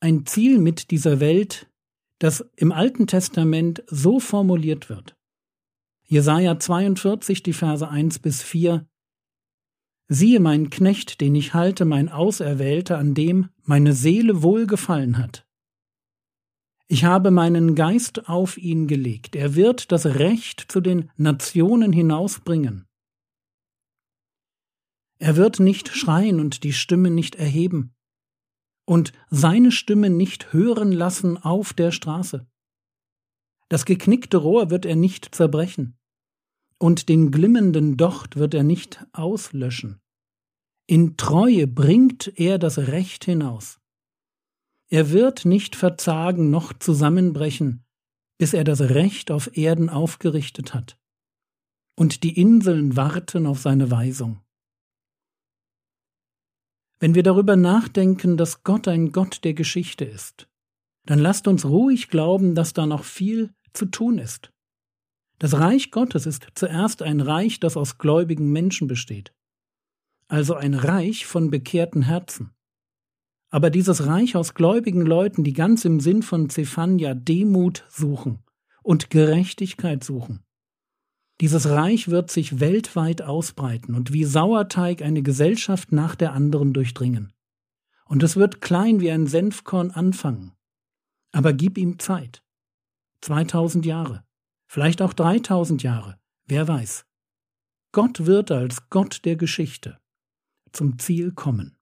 ein 0.00 0.26
Ziel 0.26 0.58
mit 0.58 0.90
dieser 0.90 1.20
Welt, 1.20 1.70
das 2.18 2.48
im 2.56 2.72
Alten 2.72 3.06
Testament 3.06 3.82
so 3.88 4.20
formuliert 4.20 4.88
wird. 4.88 5.16
Jesaja 6.04 6.58
42, 6.58 7.42
die 7.42 7.52
Verse 7.52 7.86
1 7.86 8.20
bis 8.20 8.42
4. 8.42 8.86
Siehe 10.08 10.40
mein 10.40 10.70
Knecht, 10.70 11.20
den 11.20 11.34
ich 11.34 11.54
halte, 11.54 11.84
mein 11.84 12.08
Auserwählter, 12.08 12.98
an 12.98 13.14
dem 13.14 13.48
meine 13.62 13.92
Seele 13.92 14.42
wohlgefallen 14.42 15.18
hat. 15.18 15.46
Ich 16.88 17.04
habe 17.04 17.32
meinen 17.32 17.74
Geist 17.74 18.28
auf 18.28 18.56
ihn 18.56 18.86
gelegt. 18.86 19.34
Er 19.34 19.56
wird 19.56 19.90
das 19.90 20.06
Recht 20.06 20.66
zu 20.68 20.80
den 20.80 21.10
Nationen 21.16 21.92
hinausbringen. 21.92 22.86
Er 25.18 25.36
wird 25.36 25.58
nicht 25.58 25.88
schreien 25.88 26.38
und 26.38 26.62
die 26.62 26.72
Stimme 26.72 27.10
nicht 27.10 27.34
erheben 27.34 27.96
und 28.84 29.12
seine 29.30 29.72
Stimme 29.72 30.10
nicht 30.10 30.52
hören 30.52 30.92
lassen 30.92 31.36
auf 31.36 31.72
der 31.72 31.90
Straße. 31.90 32.46
Das 33.68 33.84
geknickte 33.84 34.36
Rohr 34.36 34.70
wird 34.70 34.86
er 34.86 34.94
nicht 34.94 35.34
zerbrechen, 35.34 35.98
und 36.78 37.08
den 37.08 37.30
glimmenden 37.30 37.96
Docht 37.96 38.36
wird 38.36 38.54
er 38.54 38.62
nicht 38.62 39.04
auslöschen. 39.12 40.00
In 40.86 41.16
Treue 41.16 41.66
bringt 41.66 42.32
er 42.38 42.58
das 42.58 42.78
Recht 42.78 43.24
hinaus. 43.24 43.80
Er 44.88 45.10
wird 45.10 45.44
nicht 45.44 45.74
verzagen 45.74 46.50
noch 46.50 46.72
zusammenbrechen, 46.72 47.84
bis 48.38 48.52
er 48.52 48.64
das 48.64 48.80
Recht 48.80 49.30
auf 49.30 49.56
Erden 49.56 49.88
aufgerichtet 49.88 50.74
hat. 50.74 50.96
Und 51.96 52.22
die 52.22 52.38
Inseln 52.38 52.94
warten 52.94 53.46
auf 53.46 53.58
seine 53.58 53.90
Weisung. 53.90 54.40
Wenn 56.98 57.14
wir 57.14 57.22
darüber 57.22 57.56
nachdenken, 57.56 58.36
dass 58.36 58.62
Gott 58.62 58.86
ein 58.86 59.12
Gott 59.12 59.44
der 59.44 59.54
Geschichte 59.54 60.04
ist, 60.04 60.48
dann 61.04 61.18
lasst 61.18 61.48
uns 61.48 61.64
ruhig 61.64 62.08
glauben, 62.08 62.54
dass 62.54 62.72
da 62.72 62.86
noch 62.86 63.04
viel 63.04 63.54
zu 63.72 63.86
tun 63.86 64.18
ist. 64.18 64.52
Das 65.38 65.54
Reich 65.54 65.90
Gottes 65.90 66.24
ist 66.24 66.46
zuerst 66.54 67.02
ein 67.02 67.20
Reich, 67.20 67.60
das 67.60 67.76
aus 67.76 67.98
gläubigen 67.98 68.52
Menschen 68.52 68.88
besteht, 68.88 69.34
also 70.28 70.54
ein 70.54 70.74
Reich 70.74 71.26
von 71.26 71.50
bekehrten 71.50 72.02
Herzen. 72.02 72.52
Aber 73.50 73.70
dieses 73.70 74.06
Reich 74.06 74.34
aus 74.34 74.54
gläubigen 74.54 75.02
Leuten, 75.02 75.44
die 75.44 75.52
ganz 75.52 75.84
im 75.84 76.00
Sinn 76.00 76.22
von 76.22 76.48
Zephania 76.48 77.14
Demut 77.14 77.84
suchen 77.88 78.42
und 78.82 79.10
Gerechtigkeit 79.10 80.02
suchen. 80.02 80.42
Dieses 81.42 81.68
Reich 81.68 82.08
wird 82.08 82.30
sich 82.30 82.60
weltweit 82.60 83.20
ausbreiten 83.20 83.94
und 83.94 84.12
wie 84.12 84.24
Sauerteig 84.24 85.02
eine 85.02 85.22
Gesellschaft 85.22 85.92
nach 85.92 86.14
der 86.14 86.32
anderen 86.32 86.72
durchdringen. 86.72 87.32
Und 88.06 88.22
es 88.22 88.36
wird 88.36 88.62
klein 88.62 89.00
wie 89.00 89.10
ein 89.10 89.26
Senfkorn 89.26 89.90
anfangen. 89.90 90.52
Aber 91.32 91.52
gib 91.52 91.76
ihm 91.76 91.98
Zeit. 91.98 92.42
2000 93.20 93.84
Jahre, 93.84 94.25
vielleicht 94.76 95.00
auch 95.00 95.14
3000 95.14 95.82
Jahre, 95.82 96.20
wer 96.44 96.68
weiß. 96.68 97.06
Gott 97.92 98.26
wird 98.26 98.50
als 98.50 98.90
Gott 98.90 99.24
der 99.24 99.36
Geschichte 99.36 99.98
zum 100.70 100.98
Ziel 100.98 101.32
kommen. 101.32 101.78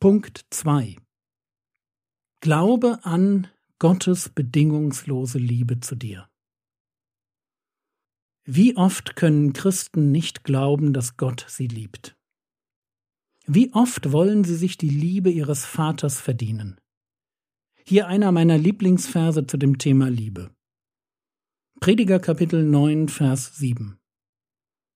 Punkt 0.00 0.46
2 0.48 0.96
Glaube 2.40 3.00
an 3.02 3.46
Gottes 3.78 4.30
bedingungslose 4.30 5.36
Liebe 5.36 5.80
zu 5.80 5.96
dir. 5.96 6.30
Wie 8.46 8.78
oft 8.78 9.14
können 9.14 9.52
Christen 9.52 10.10
nicht 10.10 10.44
glauben, 10.44 10.94
dass 10.94 11.18
Gott 11.18 11.44
sie 11.46 11.66
liebt? 11.66 12.16
Wie 13.46 13.74
oft 13.74 14.12
wollen 14.12 14.44
sie 14.44 14.56
sich 14.56 14.78
die 14.78 14.88
Liebe 14.88 15.28
ihres 15.28 15.66
Vaters 15.66 16.22
verdienen? 16.22 16.80
Hier 17.84 18.06
einer 18.06 18.32
meiner 18.32 18.56
Lieblingsverse 18.56 19.46
zu 19.46 19.58
dem 19.58 19.76
Thema 19.76 20.08
Liebe. 20.08 20.56
Prediger 21.80 22.18
Kapitel 22.18 22.64
9, 22.64 23.08
Vers 23.08 23.56
7. 23.56 24.00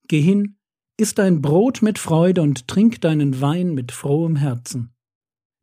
Geh 0.08 0.20
hin, 0.20 0.58
iss 0.96 1.14
dein 1.14 1.40
Brot 1.40 1.80
mit 1.80 1.98
Freude 1.98 2.42
und 2.42 2.66
trink 2.66 3.00
deinen 3.00 3.40
Wein 3.40 3.72
mit 3.72 3.92
frohem 3.92 4.34
Herzen. 4.34 4.92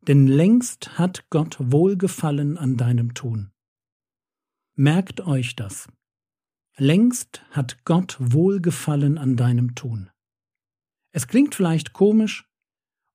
Denn 0.08 0.26
längst 0.26 0.98
hat 0.98 1.28
Gott 1.28 1.56
Wohlgefallen 1.60 2.56
an 2.56 2.78
deinem 2.78 3.12
Tun. 3.12 3.52
Merkt 4.76 5.20
euch 5.20 5.56
das. 5.56 5.88
Längst 6.78 7.42
hat 7.50 7.84
Gott 7.84 8.16
Wohlgefallen 8.18 9.18
an 9.18 9.36
deinem 9.36 9.74
Tun. 9.74 10.10
Es 11.12 11.28
klingt 11.28 11.54
vielleicht 11.54 11.92
komisch, 11.92 12.48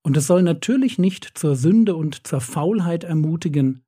und 0.04 0.16
es 0.16 0.28
soll 0.28 0.44
natürlich 0.44 1.00
nicht 1.00 1.32
zur 1.36 1.56
Sünde 1.56 1.96
und 1.96 2.28
zur 2.28 2.40
Faulheit 2.40 3.04
ermutigen, 3.04 3.85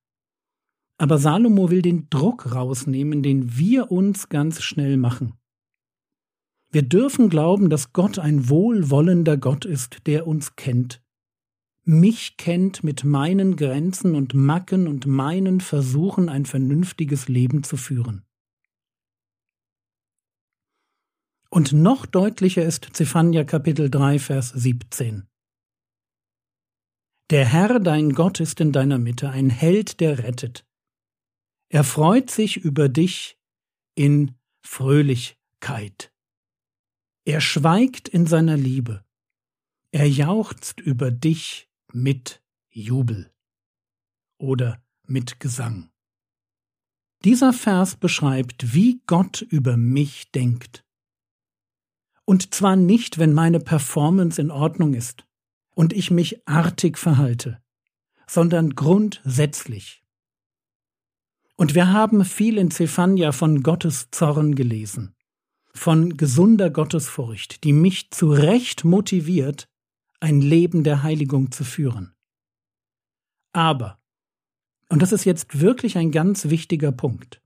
aber 0.97 1.17
Salomo 1.17 1.69
will 1.69 1.81
den 1.81 2.10
Druck 2.10 2.53
rausnehmen, 2.53 3.21
den 3.21 3.57
wir 3.57 3.91
uns 3.91 4.29
ganz 4.29 4.62
schnell 4.62 4.97
machen. 4.97 5.33
Wir 6.69 6.81
dürfen 6.81 7.29
glauben, 7.29 7.69
dass 7.69 7.93
Gott 7.93 8.19
ein 8.19 8.49
wohlwollender 8.49 9.38
Gott 9.38 9.63
ist, 9.63 10.05
der 10.07 10.27
uns 10.27 10.55
kennt. 10.55 11.01
Mich 11.83 12.36
kennt 12.36 12.83
mit 12.83 13.05
meinen 13.05 13.55
Grenzen 13.55 14.13
und 14.13 14.33
Macken 14.33 14.88
und 14.88 15.05
meinen 15.05 15.62
Versuchen, 15.62 16.27
ein 16.27 16.45
vernünftiges 16.45 17.29
Leben 17.29 17.63
zu 17.63 17.77
führen. 17.77 18.25
Und 21.49 21.71
noch 21.71 22.05
deutlicher 22.05 22.65
ist 22.65 22.89
Zephania 22.91 23.45
Kapitel 23.45 23.89
3, 23.89 24.19
Vers 24.19 24.49
17. 24.49 25.27
Der 27.29 27.45
Herr 27.45 27.79
dein 27.79 28.12
Gott 28.13 28.41
ist 28.41 28.60
in 28.60 28.73
deiner 28.73 28.97
Mitte, 28.97 29.29
ein 29.29 29.49
Held, 29.49 30.01
der 30.01 30.19
rettet. 30.19 30.65
Er 31.69 31.84
freut 31.84 32.30
sich 32.30 32.58
über 32.58 32.88
dich 32.88 33.38
in 33.95 34.36
Fröhlichkeit. 34.62 36.13
Er 37.25 37.41
schweigt 37.41 38.08
in 38.08 38.25
seiner 38.25 38.56
Liebe. 38.56 39.03
Er 39.91 40.10
jauchzt 40.10 40.80
über 40.80 41.12
dich 41.12 41.69
mit 41.91 42.41
Jubel 42.69 43.34
oder 44.38 44.82
mit 45.03 45.39
Gesang. 45.39 45.89
Dieser 47.23 47.51
Vers 47.51 47.95
beschreibt, 47.95 48.73
wie 48.73 49.01
Gott 49.08 49.41
über 49.41 49.75
mich 49.75 50.32
denkt. 50.32 50.86
Und 52.23 52.53
zwar 52.53 52.75
nicht, 52.75 53.17
wenn 53.17 53.34
meine 53.34 53.60
Performance 53.60 54.39
in 54.39 54.51
Ordnung 54.51 54.93
ist 54.93 55.25
und 55.75 55.93
ich 55.93 56.12
mich 56.12 56.47
artig 56.47 56.97
verhalte, 56.97 57.62
sondern 58.27 58.75
grundsätzlich. 58.75 60.03
Und 61.58 61.76
wir 61.76 61.91
haben 61.91 62.24
viel 62.24 62.58
in 62.58 62.72
Zephania 62.72 63.34
von 63.34 63.63
Gottes 63.63 64.10
Zorn 64.12 64.56
gelesen 64.56 65.17
von 65.78 66.17
gesunder 66.17 66.70
Gottesfurcht, 66.70 67.63
die 67.63 67.72
mich 67.72 68.12
zu 68.12 68.32
Recht 68.32 68.84
motiviert, 68.84 69.70
ein 70.20 70.41
Leben 70.41 70.84
der 70.84 71.04
Heiligung 71.04 71.52
zu 71.52 71.63
führen. 71.63 72.13
Aber, 73.54 74.00
und 74.89 75.02
das 75.02 75.12
ist 75.12 75.26
jetzt 75.26 75.62
wirklich 75.62 75.98
ein 75.98 76.12
ganz 76.12 76.50
wichtiger 76.50 76.91
Punkt, 76.91 77.41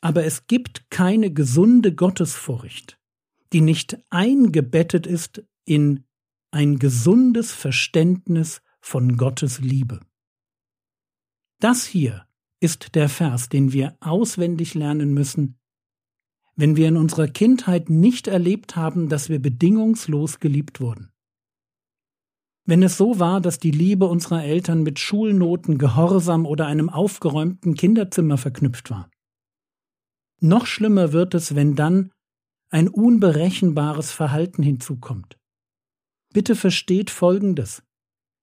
aber 0.00 0.24
es 0.24 0.46
gibt 0.46 0.90
keine 0.90 1.32
gesunde 1.32 1.94
Gottesfurcht, 1.94 2.98
die 3.52 3.60
nicht 3.60 3.98
eingebettet 4.10 5.06
ist 5.06 5.44
in 5.64 6.04
ein 6.50 6.78
gesundes 6.78 7.52
Verständnis 7.52 8.62
von 8.80 9.16
Gottes 9.16 9.60
Liebe. 9.60 10.00
Das 11.60 11.84
hier 11.84 12.26
ist 12.60 12.94
der 12.94 13.08
Vers, 13.08 13.48
den 13.48 13.72
wir 13.72 13.96
auswendig 14.00 14.74
lernen 14.74 15.12
müssen, 15.12 15.58
wenn 16.56 16.76
wir 16.76 16.88
in 16.88 16.96
unserer 16.96 17.26
Kindheit 17.26 17.88
nicht 17.88 18.28
erlebt 18.28 18.76
haben, 18.76 19.08
dass 19.08 19.28
wir 19.30 19.40
bedingungslos 19.40 20.40
geliebt 20.40 20.80
wurden. 20.80 21.10
Wenn 22.66 22.82
es 22.82 22.98
so 22.98 23.18
war, 23.18 23.40
dass 23.40 23.58
die 23.58 23.70
Liebe 23.70 24.06
unserer 24.06 24.44
Eltern 24.44 24.82
mit 24.82 24.98
Schulnoten, 24.98 25.78
Gehorsam 25.78 26.44
oder 26.46 26.66
einem 26.66 26.90
aufgeräumten 26.90 27.74
Kinderzimmer 27.74 28.36
verknüpft 28.36 28.90
war. 28.90 29.10
Noch 30.40 30.66
schlimmer 30.66 31.12
wird 31.12 31.34
es, 31.34 31.54
wenn 31.54 31.74
dann 31.74 32.12
ein 32.68 32.88
unberechenbares 32.88 34.12
Verhalten 34.12 34.62
hinzukommt. 34.62 35.36
Bitte 36.32 36.54
versteht 36.54 37.10
Folgendes. 37.10 37.82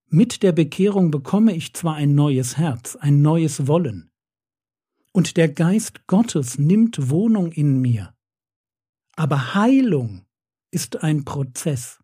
Mit 0.09 0.41
der 0.41 0.53
Bekehrung 0.53 1.11
bekomme 1.11 1.53
ich 1.53 1.73
zwar 1.73 1.95
ein 1.95 2.15
neues 2.15 2.57
Herz, 2.57 2.95
ein 2.95 3.21
neues 3.21 3.67
Wollen, 3.67 4.09
und 5.11 5.35
der 5.35 5.49
Geist 5.49 6.07
Gottes 6.07 6.57
nimmt 6.57 7.09
Wohnung 7.09 7.51
in 7.51 7.81
mir. 7.81 8.13
Aber 9.15 9.55
Heilung 9.55 10.25
ist 10.71 11.03
ein 11.03 11.25
Prozess. 11.25 11.99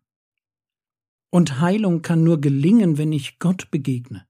Und 1.30 1.60
Heilung 1.60 2.02
kann 2.02 2.24
nur 2.24 2.40
gelingen, 2.40 2.98
wenn 2.98 3.12
ich 3.12 3.38
Gott 3.38 3.70
begegne, 3.70 4.26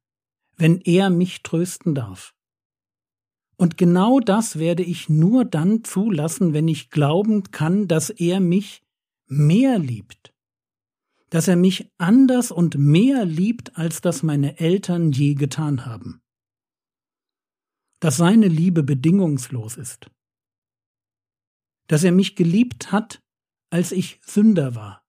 wenn 0.57 0.81
er 0.83 1.11
mich 1.11 1.43
trösten 1.43 1.95
darf. 1.95 2.35
Und 3.57 3.79
genau 3.79 4.20
das 4.20 4.59
werde 4.59 4.83
ich 4.83 5.09
nur 5.09 5.45
dann 5.45 5.83
zulassen, 5.83 6.53
wenn 6.53 6.68
ich 6.68 6.91
glauben 6.91 7.45
kann, 7.51 7.89
dass 7.89 8.11
er 8.11 8.41
mich 8.41 8.83
mehr 9.27 9.79
liebt, 9.79 10.34
dass 11.31 11.49
er 11.49 11.57
mich 11.57 11.91
anders 11.99 12.51
und 12.51 12.77
mehr 12.77 13.25
liebt, 13.25 13.77
als 13.77 14.01
das 14.01 14.22
meine 14.22 14.59
Eltern 14.59 15.12
je 15.12 15.35
getan 15.35 15.87
haben, 15.87 16.22
dass 18.01 18.16
seine 18.16 18.49
Liebe 18.49 18.83
bedingungslos 18.83 19.77
ist, 19.77 20.11
dass 21.87 22.05
er 22.05 22.12
mich 22.12 22.37
geliebt 22.37 22.93
hat, 22.93 23.22
als 23.70 23.93
ich 23.93 24.20
Sünder 24.25 24.75
war 24.75 25.05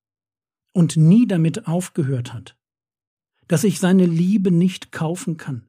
und 0.73 0.97
nie 0.97 1.27
damit 1.27 1.67
aufgehört 1.67 2.33
hat, 2.33 2.57
dass 3.47 3.63
ich 3.63 3.79
seine 3.79 4.05
Liebe 4.05 4.51
nicht 4.51 4.91
kaufen 4.91 5.37
kann, 5.37 5.67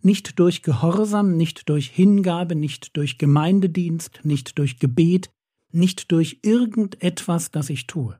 nicht 0.00 0.38
durch 0.38 0.62
Gehorsam, 0.62 1.36
nicht 1.36 1.68
durch 1.68 1.88
Hingabe, 1.88 2.54
nicht 2.54 2.96
durch 2.96 3.18
Gemeindedienst, 3.18 4.20
nicht 4.24 4.58
durch 4.58 4.78
Gebet, 4.78 5.30
nicht 5.70 6.12
durch 6.12 6.40
irgendetwas, 6.42 7.50
das 7.50 7.70
ich 7.70 7.86
tue. 7.86 8.18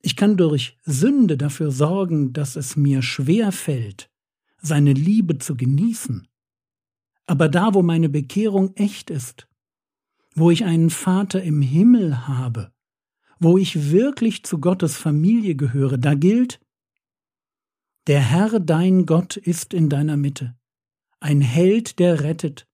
Ich 0.00 0.16
kann 0.16 0.36
durch 0.36 0.76
Sünde 0.84 1.36
dafür 1.36 1.70
sorgen, 1.70 2.32
dass 2.32 2.56
es 2.56 2.76
mir 2.76 3.02
schwer 3.02 3.52
fällt, 3.52 4.10
seine 4.60 4.92
Liebe 4.92 5.38
zu 5.38 5.56
genießen. 5.56 6.28
Aber 7.26 7.48
da, 7.48 7.74
wo 7.74 7.82
meine 7.82 8.08
Bekehrung 8.08 8.74
echt 8.76 9.10
ist, 9.10 9.48
wo 10.34 10.50
ich 10.50 10.64
einen 10.64 10.90
Vater 10.90 11.42
im 11.42 11.62
Himmel 11.62 12.26
habe, 12.26 12.72
wo 13.40 13.58
ich 13.58 13.90
wirklich 13.90 14.44
zu 14.44 14.58
Gottes 14.58 14.96
Familie 14.96 15.54
gehöre, 15.54 15.98
da 15.98 16.14
gilt, 16.14 16.60
der 18.06 18.20
Herr 18.20 18.60
dein 18.60 19.04
Gott 19.04 19.36
ist 19.36 19.74
in 19.74 19.88
deiner 19.88 20.16
Mitte, 20.16 20.56
ein 21.20 21.40
Held, 21.40 21.98
der 21.98 22.22
rettet, 22.22 22.66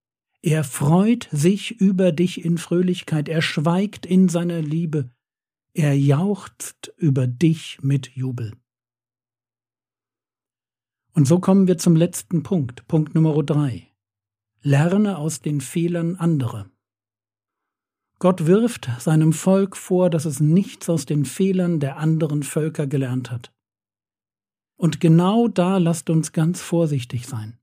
er 0.42 0.62
freut 0.62 1.28
sich 1.32 1.80
über 1.80 2.12
dich 2.12 2.44
in 2.44 2.58
Fröhlichkeit, 2.58 3.28
er 3.28 3.40
schweigt 3.40 4.04
in 4.04 4.28
seiner 4.28 4.60
Liebe, 4.60 5.10
er 5.74 5.92
jauchzt 5.98 6.94
über 6.96 7.26
dich 7.26 7.78
mit 7.82 8.08
Jubel. 8.14 8.52
Und 11.12 11.26
so 11.26 11.40
kommen 11.40 11.66
wir 11.66 11.78
zum 11.78 11.96
letzten 11.96 12.42
Punkt, 12.42 12.86
Punkt 12.86 13.14
Nummer 13.14 13.40
drei. 13.42 13.88
Lerne 14.62 15.18
aus 15.18 15.40
den 15.40 15.60
Fehlern 15.60 16.16
anderer. 16.16 16.70
Gott 18.20 18.46
wirft 18.46 18.88
seinem 19.00 19.32
Volk 19.32 19.76
vor, 19.76 20.10
dass 20.10 20.24
es 20.24 20.40
nichts 20.40 20.88
aus 20.88 21.06
den 21.06 21.24
Fehlern 21.24 21.80
der 21.80 21.98
anderen 21.98 22.42
Völker 22.42 22.86
gelernt 22.86 23.30
hat. 23.30 23.52
Und 24.76 25.00
genau 25.00 25.48
da 25.48 25.78
lasst 25.78 26.08
uns 26.08 26.32
ganz 26.32 26.62
vorsichtig 26.62 27.26
sein. 27.26 27.58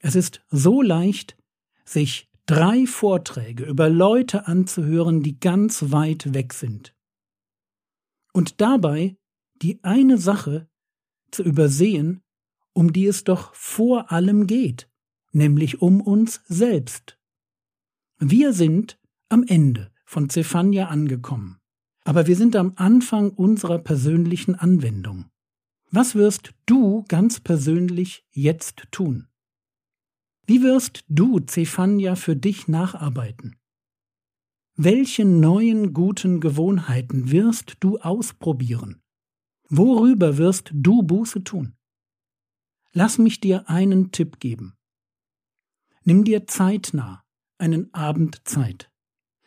Es 0.00 0.14
ist 0.14 0.44
so 0.50 0.82
leicht, 0.82 1.36
sich 1.84 2.28
drei 2.46 2.86
Vorträge 2.86 3.64
über 3.64 3.88
Leute 3.88 4.46
anzuhören, 4.46 5.22
die 5.22 5.38
ganz 5.38 5.90
weit 5.90 6.34
weg 6.34 6.52
sind. 6.52 6.95
Und 8.36 8.60
dabei 8.60 9.16
die 9.62 9.82
eine 9.82 10.18
Sache 10.18 10.68
zu 11.30 11.42
übersehen, 11.42 12.20
um 12.74 12.92
die 12.92 13.06
es 13.06 13.24
doch 13.24 13.54
vor 13.54 14.12
allem 14.12 14.46
geht, 14.46 14.90
nämlich 15.32 15.80
um 15.80 16.02
uns 16.02 16.42
selbst. 16.46 17.18
Wir 18.18 18.52
sind 18.52 19.00
am 19.30 19.42
Ende 19.42 19.90
von 20.04 20.28
Zephania 20.28 20.88
angekommen, 20.88 21.60
aber 22.04 22.26
wir 22.26 22.36
sind 22.36 22.56
am 22.56 22.74
Anfang 22.76 23.30
unserer 23.30 23.78
persönlichen 23.78 24.54
Anwendung. 24.54 25.30
Was 25.90 26.14
wirst 26.14 26.52
du 26.66 27.06
ganz 27.08 27.40
persönlich 27.40 28.26
jetzt 28.32 28.82
tun? 28.90 29.28
Wie 30.46 30.60
wirst 30.60 31.04
du, 31.08 31.40
Zephania, 31.40 32.16
für 32.16 32.36
dich 32.36 32.68
nacharbeiten? 32.68 33.56
Welche 34.78 35.24
neuen 35.24 35.94
guten 35.94 36.38
Gewohnheiten 36.38 37.30
wirst 37.30 37.78
du 37.80 37.96
ausprobieren? 37.96 39.00
Worüber 39.70 40.36
wirst 40.36 40.70
du 40.74 41.02
Buße 41.02 41.42
tun? 41.44 41.78
Lass 42.92 43.16
mich 43.16 43.40
dir 43.40 43.70
einen 43.70 44.12
Tipp 44.12 44.38
geben. 44.38 44.76
Nimm 46.04 46.24
dir 46.24 46.46
zeitnah 46.46 47.24
einen 47.56 47.92
Abend 47.94 48.46
Zeit. 48.46 48.90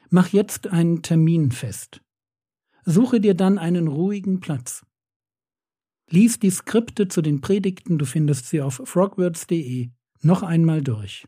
Mach 0.09 0.29
jetzt 0.29 0.65
einen 0.65 1.03
Termin 1.03 1.51
fest. 1.51 2.01
Suche 2.83 3.21
dir 3.21 3.35
dann 3.35 3.59
einen 3.59 3.87
ruhigen 3.87 4.39
Platz. 4.39 4.83
Lies 6.09 6.39
die 6.39 6.49
Skripte 6.49 7.07
zu 7.07 7.21
den 7.21 7.39
Predigten, 7.39 7.99
du 7.99 8.05
findest 8.05 8.47
sie 8.47 8.63
auf 8.63 8.81
frogwords.de, 8.83 9.91
noch 10.23 10.41
einmal 10.41 10.81
durch. 10.81 11.27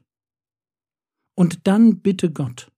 Und 1.36 1.68
dann 1.68 2.02
bitte 2.02 2.32
Gott, 2.32 2.71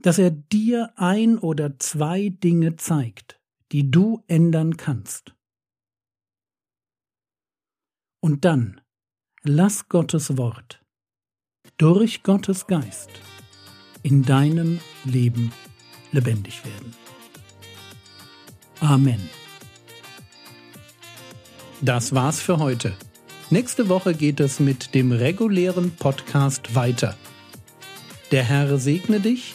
dass 0.00 0.18
er 0.18 0.30
dir 0.30 0.92
ein 0.96 1.38
oder 1.38 1.78
zwei 1.78 2.28
Dinge 2.28 2.76
zeigt, 2.76 3.40
die 3.72 3.90
du 3.90 4.22
ändern 4.26 4.76
kannst. 4.76 5.34
Und 8.20 8.44
dann 8.44 8.80
lass 9.42 9.88
Gottes 9.88 10.36
Wort 10.36 10.84
durch 11.76 12.22
Gottes 12.22 12.66
Geist 12.66 13.10
in 14.02 14.22
deinem 14.22 14.80
Leben 15.04 15.52
lebendig 16.12 16.64
werden. 16.64 16.94
Amen. 18.80 19.28
Das 21.80 22.14
war's 22.14 22.40
für 22.40 22.58
heute. 22.58 22.94
Nächste 23.50 23.88
Woche 23.88 24.14
geht 24.14 24.40
es 24.40 24.60
mit 24.60 24.94
dem 24.94 25.12
regulären 25.12 25.92
Podcast 25.92 26.74
weiter. 26.74 27.16
Der 28.30 28.44
Herr 28.44 28.78
segne 28.78 29.20
dich, 29.20 29.54